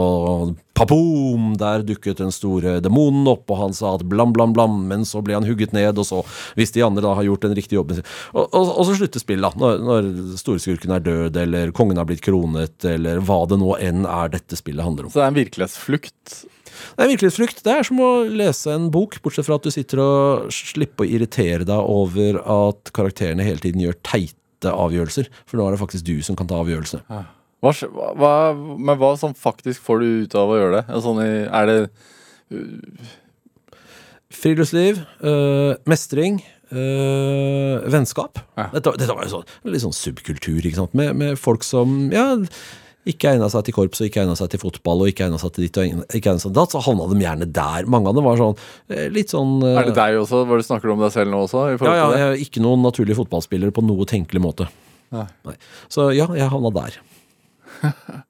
[0.75, 1.53] Papoom!
[1.55, 5.21] Der dukket den store demonen opp, og han sa at blam, blam, blam, men så
[5.23, 6.19] ble han hugget ned, og så,
[6.59, 8.01] hvis de andre da har gjort den riktige jobben
[8.33, 12.09] Og, og, og så slutter spillet, da, når, når storeskurken er død, eller kongen har
[12.09, 15.15] blitt kronet, eller hva det nå enn er dette spillet handler om.
[15.15, 16.37] Så det er en virkelighetsflukt?
[16.75, 17.63] Det er virkelighetsflukt.
[17.63, 21.13] Det er som å lese en bok, bortsett fra at du sitter og slipper å
[21.15, 25.27] irritere deg over at karakterene hele tiden gjør teite avgjørelser.
[25.45, 27.03] For nå er det faktisk du som kan ta avgjørelsene.
[27.61, 31.01] Hva, hva, hva- men hva som faktisk får du ut av å gjøre det?
[31.01, 31.89] Sånn er det
[34.35, 36.41] Friluftsliv, øh, mestring,
[36.71, 38.39] øh, vennskap.
[38.57, 38.69] Ja.
[38.73, 40.93] Dette, dette var jo sånn, litt sånn subkultur, ikke sant?
[40.97, 42.35] Med, med folk som ja,
[43.05, 45.53] ikke egna seg til korps, og ikke egna seg til fotball, og ikke egna seg
[45.55, 45.85] til ditt og
[46.17, 47.89] ikke egna seg til datt, så havna de gjerne der.
[47.91, 48.55] Mange av dem var sånn
[48.89, 50.41] eh, litt sånn øh, Er det deg også?
[50.49, 51.67] Hva du snakker du om deg selv nå også?
[51.69, 54.69] I Ja, ja, jeg er ikke noen naturlig fotballspiller på noe tenkelig måte.
[55.13, 55.27] Nei.
[55.45, 55.55] Nei.
[55.91, 56.97] Så ja, jeg havna der.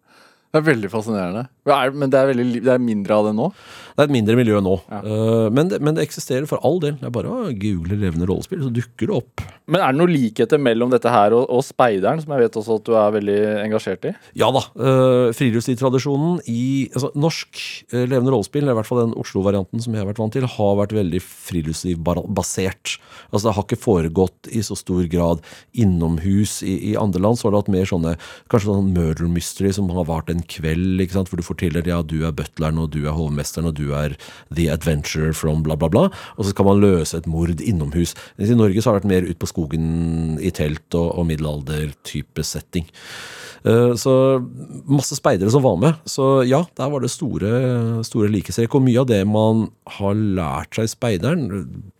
[0.55, 1.47] Det er veldig fascinerende.
[1.65, 3.49] Men det er, veldig, det er mindre av det nå?
[3.95, 4.73] Det er et mindre miljø nå.
[4.91, 4.97] Ja.
[5.07, 6.97] Eh, men, det, men det eksisterer for all del.
[6.99, 9.43] Det er bare å google levende rollespill, så dukker det opp.
[9.71, 12.75] Men er det noen likheter mellom dette her og, og Speideren, som jeg vet også
[12.81, 14.11] at du er veldig engasjert i?
[14.37, 14.65] Ja da.
[14.75, 20.03] Uh, Friluftslivtradisjonen i altså, norsk eh, levende rollespill, i hvert fall den Oslo-varianten som jeg
[20.03, 22.97] har vært vant til, har vært veldig friluftslivbasert.
[23.31, 25.41] Altså Det har ikke foregått i så stor grad
[25.71, 26.59] innomhus.
[26.67, 28.17] I, i andre land så har det hatt mer sånne
[28.51, 31.31] kanskje sånn murder mystery som har vart en kveld, ikke sant?
[31.31, 34.13] hvor du forteller ja, du er butleren, og du er hovmesteren, og du er
[34.53, 36.05] the adventurer from bla, bla, bla.
[36.35, 38.13] Og så skal man løse et mord innomhus.
[38.37, 41.27] Mens I Norge så har det vært mer ut på skogen i telt og, og
[41.31, 42.87] middelalder-type setting.
[43.65, 44.13] Eh, Så
[44.85, 46.01] masse speidere som var med.
[46.05, 48.77] Så ja, der var det store, store likestrekk.
[48.77, 51.47] Og mye av det man har lært seg i speideren,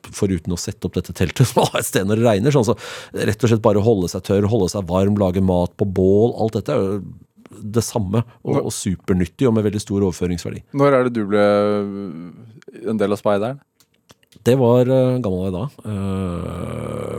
[0.06, 2.78] foruten å sette opp dette teltet som har et sted når det regner, sånn så
[3.18, 6.60] rett og slett bare holde seg tørr, holde seg varm, lage mat på bål, alt
[6.60, 7.00] dette er jo
[7.62, 10.62] det samme, og, og supernyttig og med veldig stor overføringsverdi.
[10.76, 11.46] Når er det du ble
[12.90, 13.60] en del av Speideren?
[14.46, 15.66] Det var uh, gammel jeg da.
[15.88, 17.18] Uh,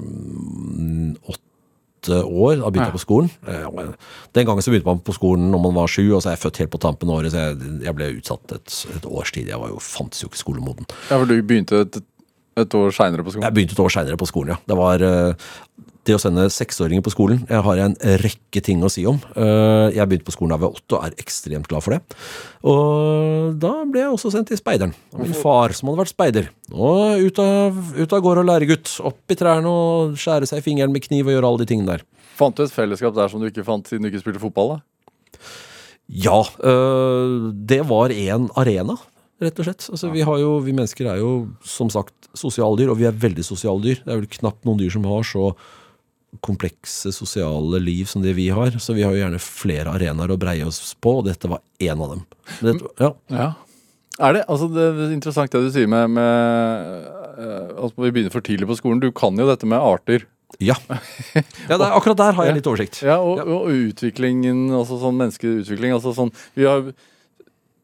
[1.32, 2.60] åtte år.
[2.60, 3.30] Da begynte jeg på skolen.
[3.42, 3.94] Uh,
[4.36, 6.44] den gangen så begynte man på skolen når man var sju, og så er jeg
[6.44, 7.56] født helt på tampen av året, så jeg,
[7.88, 9.48] jeg ble utsatt et, et års tid.
[9.50, 10.86] Jeg var jo, fantes jo ikke skolemoden.
[11.08, 11.98] Ja, for du begynte et,
[12.62, 13.48] et år seinere på skolen?
[13.48, 14.58] Jeg begynte et år seinere på skolen, ja.
[14.70, 15.50] Det var eh,
[16.06, 19.18] det å sende seksåringer på skolen Jeg har en rekke ting å si om.
[19.34, 22.18] Eh, Jeg begynte på skolen da jeg var åtte og er ekstremt glad for det.
[22.66, 24.94] Og da ble jeg også sendt til speideren.
[25.14, 26.48] Av min far, som hadde vært speider.
[26.72, 28.94] Og ut av, ut av gård og læregutt.
[29.06, 31.94] Opp i trærne og skjære seg i fingeren med kniv og gjøre alle de tingene
[31.96, 32.06] der.
[32.36, 34.76] Fant du et fellesskap der som du ikke fant siden du ikke spilte fotball?
[34.76, 35.40] da?
[36.06, 38.94] Ja, øh, det var en arena,
[39.42, 39.88] rett og slett.
[39.90, 41.32] Altså, vi, har jo, vi mennesker er jo
[41.66, 44.02] som sagt sosialdyr, og vi er veldig sosiale dyr.
[44.04, 45.50] Det er vel knapt noen dyr som har så
[46.44, 48.78] komplekse sosiale liv som det vi har.
[48.82, 51.96] Så vi har jo gjerne flere arenaer å breie oss på, og dette var én
[51.96, 52.24] av dem.
[52.60, 53.12] Det, ja.
[53.32, 53.50] Ja.
[54.16, 58.32] Er det, altså det er interessant det du sier med, med eh, at vi begynner
[58.32, 59.02] for tidlig på skolen.
[59.02, 60.24] Du kan jo dette med arter.
[60.62, 60.76] Ja.
[61.68, 63.02] ja det er, akkurat der har jeg litt oversikt.
[63.04, 65.92] Ja, og, og utviklingen, altså sånn menneskeutvikling.
[65.98, 66.88] Altså sånn, vi har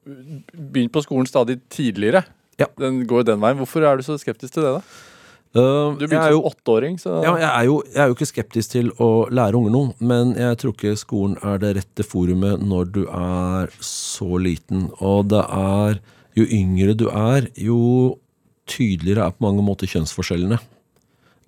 [0.05, 2.24] begynt på skolen stadig tidligere.
[2.61, 2.68] Ja.
[2.80, 3.59] Den går jo den veien.
[3.61, 5.11] Hvorfor er du så skeptisk til det, da?
[5.53, 8.72] Uh, Du begynte som åtteåring, så ja, jeg, er jo, jeg er jo ikke skeptisk
[8.72, 12.88] til å lære unger noe, men jeg tror ikke skolen er det rette forumet når
[12.94, 14.88] du er så liten.
[15.05, 16.00] Og det er
[16.32, 18.16] Jo yngre du er, jo
[18.64, 20.57] tydeligere er på mange måter kjønnsforskjellene.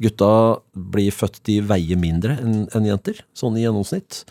[0.04, 4.24] Gutta blir født, de veier mindre enn enn jenter, sånn i gjennomsnitt.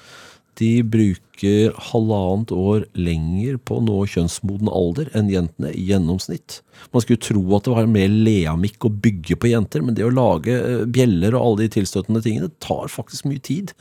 [0.60, 6.60] De bruker halvannet år lenger på å nå kjønnsmoden alder enn jentene i gjennomsnitt.
[6.94, 10.14] Man skulle tro at det var mer leamikk å bygge på jenter, men det å
[10.14, 13.74] lage eh, bjeller og alle de tilstøtende tingene tar faktisk mye tid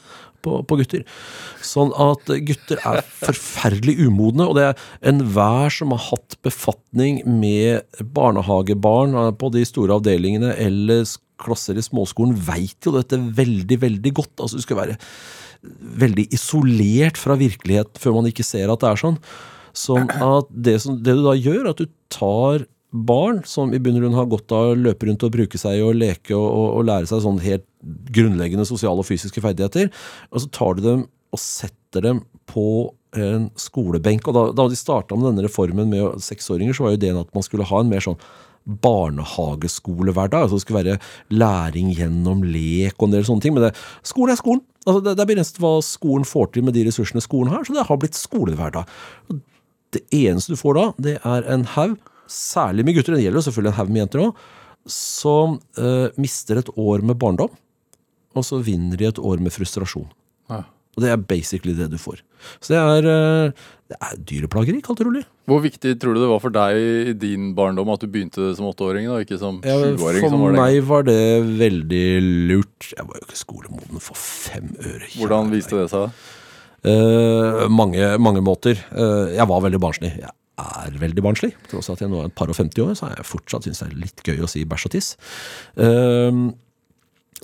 [0.43, 1.05] på, på gutter.
[1.65, 7.85] Sånn at gutter er forferdelig umodne, og det er enhver som har hatt befatning med
[8.17, 11.05] barnehagebarn eh, på de store avdelingene eller
[11.43, 14.35] klasser i småskolen, veit jo dette veldig, veldig godt.
[14.39, 14.99] Altså, du skal være
[16.03, 19.19] veldig isolert fra virkelighet før man ikke ser at det er sånn.
[19.73, 23.81] Sånn at det, som, det du da gjør, er at du tar barn som i
[23.81, 26.45] bunn og grunn har godt av å løpe rundt og bruke seg og leke og,
[26.45, 27.65] og, og lære seg sånn helt
[28.13, 29.89] grunnleggende sosiale og fysiske ferdigheter,
[30.31, 32.67] og så tar du dem og setter dem på
[33.17, 34.29] en skolebenk.
[34.29, 37.33] Og da, da de starta med denne reformen med seksåringer, så var jo ideen at
[37.37, 38.21] man skulle ha en mer sånn
[38.65, 40.47] barnehageskolehverdag.
[40.47, 40.99] Altså det skulle være
[41.35, 43.57] læring gjennom lek og en del sånne ting.
[43.57, 43.73] Men det,
[44.07, 44.63] skolen er skolen.
[44.87, 47.77] Altså det, det er begrenset hva skolen får til med de ressursene skolen har, så
[47.77, 48.89] det har blitt skolehverdag.
[49.93, 51.99] Det eneste du får da, det er en haug,
[52.31, 54.43] særlig med gutter, det gjelder selvfølgelig en haug med jenter òg,
[54.91, 57.53] som eh, mister et år med barndom,
[58.35, 60.09] og så vinner de et år med frustrasjon.
[60.93, 62.19] Og det er basically det du får.
[62.61, 63.53] Så det er, eh,
[63.89, 65.23] det er dyreplageri, kalt rolig.
[65.49, 68.69] Hvor viktig tror du det var for deg i din barndom at du begynte som
[68.69, 70.21] åtteåring, og ikke som Ja, sjuåring?
[70.21, 70.61] for som var det?
[70.61, 71.19] meg var det
[71.63, 72.05] veldig
[72.51, 72.93] lurt.
[72.93, 75.09] Jeg var jo ikke skolemoden for fem øre.
[75.17, 76.13] Hvordan viste det seg?
[76.85, 78.77] Uh, mange, mange måter.
[78.93, 80.13] Uh, jeg var veldig barnslig.
[80.19, 81.53] Jeg er veldig barnslig.
[81.71, 83.81] Tross at jeg nå er et par og 50 år, så har jeg fortsatt synes
[83.81, 85.13] det er litt gøy å si bæsj og tiss.
[85.79, 86.43] Eh,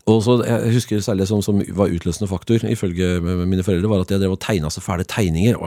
[0.07, 4.13] og så, jeg husker særlig som, som var utløsende faktor, ifølge mine foreldre, var at
[4.15, 5.59] jeg drev og tegna så fæle tegninger.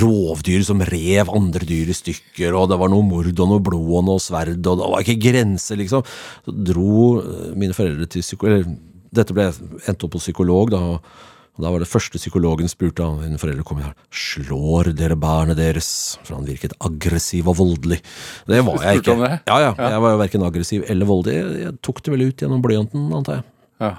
[0.00, 3.94] Rovdyr som rev andre dyr i stykker, og det var noe mord og noe blod
[4.00, 6.06] og noe sverd, og det var ikke grenser, liksom.
[6.46, 8.68] Så dro eh, mine foreldre til psykolog
[9.08, 9.46] Dette ble
[9.88, 10.80] endte opp hos psykolog, da.
[10.92, 15.58] Og da var det første psykologen spurte av en foreldre kom her, slår dere barnet
[15.58, 15.88] deres?
[16.22, 17.98] For han virket aggressiv og voldelig.
[18.46, 19.16] Det var jeg ikke.
[19.48, 21.62] Ja, ja, Jeg var jo verken aggressiv eller voldelig.
[21.64, 23.48] Jeg tok det vel ut gjennom blyanten, antar jeg.
[23.82, 23.94] Ja.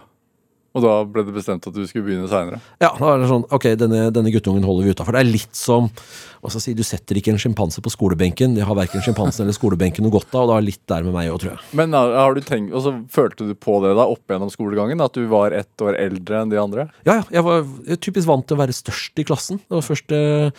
[0.77, 2.59] Og da ble det bestemt at du skulle begynne seinere?
[2.77, 5.15] Ja, da er det sånn, ok, denne, denne guttungen holder vi utafor.
[5.17, 8.53] Det er litt som hva skal jeg si, Du setter ikke en sjimpanse på skolebenken.
[8.55, 11.15] De har verken sjimpansen eller skolebenken noe godt av, og det er litt der med
[11.17, 11.63] meg òg, tror jeg.
[11.79, 15.01] Men har har du tenkt, og så følte du på det da opp gjennom skolegangen?
[15.03, 16.87] At du var ett år eldre enn de andre?
[17.07, 17.25] Ja, ja.
[17.39, 17.65] Jeg var
[18.05, 19.63] typisk vant til å være størst i klassen.
[19.65, 20.51] Det var først, eh,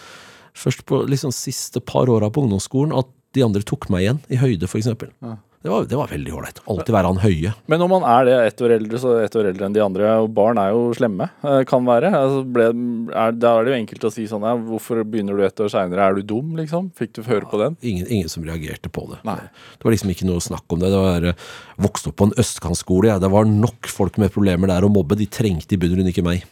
[0.59, 4.41] først på liksom siste par åra på ungdomsskolen at de andre tok meg igjen, i
[4.43, 4.91] høyde f.eks.
[4.91, 5.37] Ja.
[5.61, 6.59] Det, var, det var veldig ålreit.
[6.73, 7.51] Alltid være han høye.
[7.69, 10.13] Men når man er det ett år eldre, så ett år eldre enn de andre,
[10.23, 12.09] og barn er jo slemme, eh, kan være.
[12.17, 12.69] Altså ble,
[13.13, 15.69] er, da er det jo enkelt å si sånn ja, hvorfor begynner du ett år
[15.75, 16.89] seinere, er du dum, liksom?
[16.97, 17.77] Fikk du høre på den?
[17.85, 19.21] Ingen, ingen som reagerte på det.
[19.29, 19.37] Nei.
[19.77, 20.95] Det var liksom ikke noe snakk om det.
[20.95, 21.45] Det var eh,
[21.81, 23.13] Vokste opp på en østkantskole.
[23.13, 23.19] Ja.
[23.21, 25.21] Det var nok folk med problemer der å mobbe.
[25.21, 26.49] De trengte i bunn og grunn ikke meg.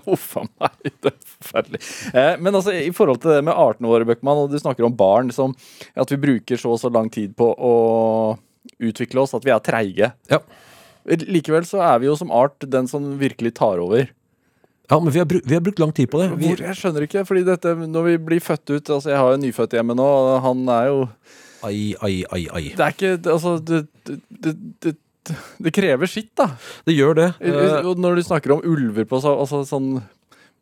[0.14, 1.82] Uff a meg, det er forferdelig.
[2.12, 4.96] Eh, men altså, i forhold til det med artene våre, Bøckmann, og du snakker om
[4.96, 5.56] barn, som
[5.94, 7.74] at vi bruker så og så lang tid på å
[8.82, 10.12] utvikle oss, at vi er treige.
[10.32, 10.40] Ja.
[11.04, 14.10] Likevel så er vi jo som art den som virkelig tar over.
[14.90, 16.28] Ja, men vi har, bru vi har brukt lang tid på det.
[16.36, 19.38] Vi, jeg skjønner ikke, fordi dette, når vi blir født ut Altså, jeg har jo
[19.38, 20.98] en nyfødt hjemme nå, og han er jo
[21.64, 22.64] ai, ai, ai, ai.
[22.76, 24.94] Det er ikke Altså, det, det, det, det,
[25.62, 26.48] det krever sitt, da.
[26.88, 27.28] Det gjør det.
[27.42, 29.94] Uh, når du snakker om ulver på så, altså, sånn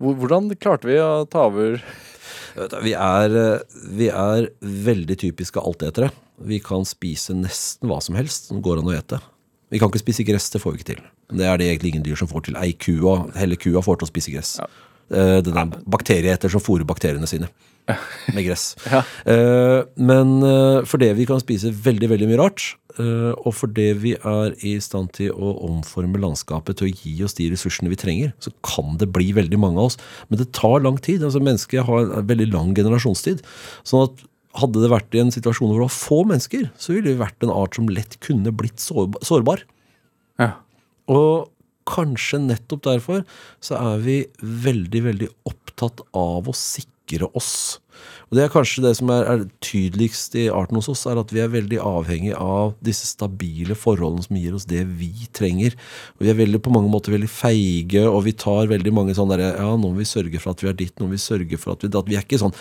[0.00, 1.82] Hvordan klarte vi å ta over
[2.80, 6.08] vi, er, eh, vi er veldig typiske altetere.
[6.48, 9.20] Vi kan spise nesten hva som helst som går an å ete.
[9.70, 11.02] Vi kan ikke spise gress, det får vi ikke til.
[11.36, 12.56] Det er det egentlig ingen dyr som får til.
[12.58, 14.54] Ei kua, hele kua får til å spise gress.
[14.56, 14.70] Ja.
[15.44, 17.52] Den er bakterieeter som fôrer bakteriene sine
[18.34, 18.74] med gress.
[18.90, 19.02] Ja.
[19.26, 22.64] uh, Men uh, fordi vi kan spise veldig, veldig mye rart,
[22.98, 27.38] uh, og fordi vi er i stand til å omforme landskapet til å gi oss
[27.38, 30.00] de ressursene vi trenger, så kan det bli veldig mange av oss.
[30.28, 31.24] Men det tar lang tid.
[31.26, 33.44] altså Mennesket har en veldig lang generasjonstid.
[33.84, 34.26] sånn at
[34.58, 37.46] hadde det vært i en situasjon hvor det var få mennesker, så ville vi vært
[37.46, 39.62] en art som lett kunne blitt sårbar.
[40.42, 40.56] Ja.
[41.10, 41.50] Og
[41.90, 43.24] kanskje nettopp derfor
[43.64, 47.80] så er vi veldig, veldig opptatt av å sikre oss.
[48.30, 51.32] Og det er kanskje det som er, er tydeligst i arten hos oss, er at
[51.34, 55.74] vi er veldig avhengig av disse stabile forholdene som gir oss det vi trenger.
[56.14, 59.34] Og vi er veldig, på mange måter veldig feige, og vi tar veldig mange sånne
[59.34, 61.58] derre Ja, nå må vi sørge for at vi er ditt, nå må vi sørge
[61.58, 62.54] for at vi at Vi er ikke sånn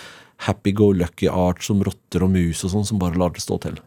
[0.47, 3.61] happy go lucky art som rotter og mus og sånn, som bare lar det stå
[3.67, 3.77] til.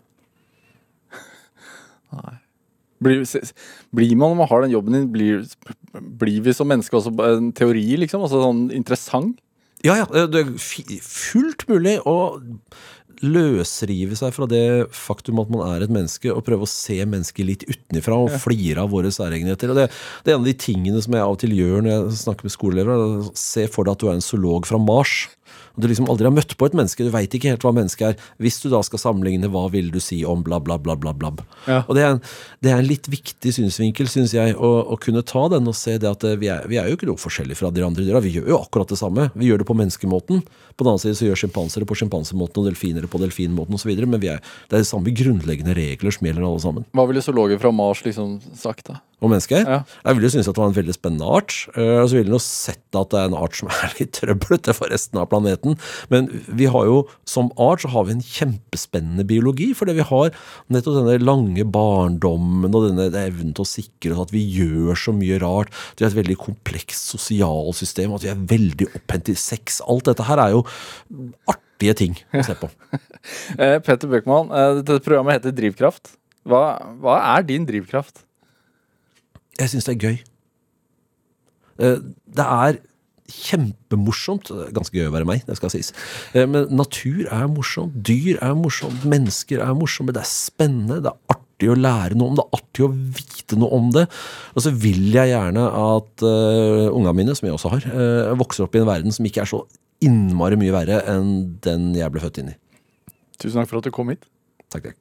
[3.02, 3.24] Blir,
[3.90, 5.40] blir man, når man har den jobben din, blir,
[6.20, 8.22] blir vi som mennesker også en teori, liksom?
[8.22, 9.40] Altså sånn interessant?
[9.86, 10.26] Ja, ja.
[10.30, 10.52] Det er
[11.02, 12.16] fullt mulig å
[13.22, 17.46] løsrive seg fra det faktum at man er et menneske, og prøve å se mennesket
[17.46, 19.70] litt utenifra og flire av våre særegenheter.
[19.70, 19.88] Og det,
[20.24, 22.48] det er en av de tingene som jeg av og til gjør når jeg snakker
[22.48, 23.30] med skoleelever.
[23.38, 25.14] Se for deg at du er en zoolog fra Mars.
[25.74, 28.06] Og du liksom aldri har møtt på et menneske, du veit ikke helt hva mennesket
[28.10, 28.26] er.
[28.42, 31.32] Hvis du da skal sammenligne, hva vil du si om bla, bla, bla, bla, bla.
[31.66, 31.82] Ja.
[31.86, 32.22] Og det er, en,
[32.64, 35.96] det er en litt viktig synsvinkel, syns jeg, å, å kunne ta den og se
[36.02, 38.22] det at eh, vi er, vi er jo ikke noe forskjellig fra de andre dyra.
[38.24, 39.30] Vi gjør jo akkurat det samme.
[39.36, 40.42] Vi gjør det på menneskemåten.
[40.76, 43.94] På den annen side så gjør sjimpansere på sjimpansemåten og delfinere på delfinmåten osv.
[44.04, 46.88] Men vi er, det er de samme grunnleggende regler som gjelder alle sammen.
[46.96, 49.00] Hva ville zoologer fra Mars liksom sagt, da?
[49.22, 49.62] Og mennesker.
[49.62, 49.76] Ja.
[50.02, 51.54] Jeg ville jo synes at det var en veldig spennende art.
[51.76, 54.10] eh, Og så ville jeg jo sett at det er en art som er litt
[54.18, 55.76] trøblete for resten av planeten.
[56.10, 56.96] Men vi har jo,
[57.30, 59.70] som art, så har vi en kjempespennende biologi.
[59.78, 60.32] Fordi vi har
[60.74, 65.14] nettopp denne lange barndommen og denne evnen til å sikre oss at vi gjør så
[65.14, 65.70] mye rart.
[65.94, 69.78] Vi har et veldig komplekst sosialsystem, at vi er veldig opphendt i sex.
[69.86, 70.64] Alt dette her er jo
[71.50, 72.72] artige ting å se på.
[73.54, 76.16] Eh, Petter Bøckmann, eh, dette programmet heter Drivkraft.
[76.48, 76.62] Hva,
[76.98, 78.24] hva er din drivkraft?
[79.62, 80.16] Jeg syns det er gøy.
[81.82, 82.00] Eh,
[82.32, 82.80] Det er
[83.32, 84.50] kjempemorsomt.
[84.74, 85.92] Ganske gøy å være meg, det skal sies.
[86.34, 90.12] Eh, Men natur er morsomt, dyr er morsomt, mennesker er morsomme.
[90.12, 93.58] Det er spennende, det er artig å lære noe om det, er artig å vite
[93.60, 94.08] noe om det.
[94.56, 98.66] Og så vil jeg gjerne at uh, ungene mine, som jeg også har, uh, vokser
[98.66, 99.62] opp i en verden som ikke er så
[100.02, 102.58] innmari mye verre enn den jeg ble født inn i.
[103.38, 104.26] Tusen takk for at du kom hit.
[104.74, 104.98] Takk, takk.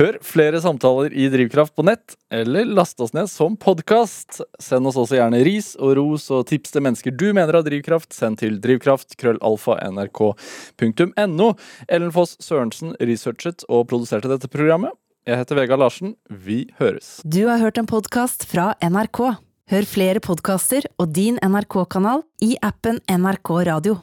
[0.00, 4.38] Hør flere samtaler i Drivkraft på nett, eller last oss ned som podkast.
[4.56, 8.08] Send oss også gjerne ris og ros og tips til mennesker du mener har drivkraft.
[8.16, 11.50] Send til drivkraft krøllalfa nrk.no.
[11.84, 14.96] Ellen Foss Sørensen researchet og produserte dette programmet.
[15.28, 16.16] Jeg heter Vegard Larsen.
[16.32, 17.18] Vi høres.
[17.28, 19.26] Du har hørt en podkast fra NRK.
[19.68, 24.00] Hør flere podkaster og din NRK-kanal i appen NRK Radio.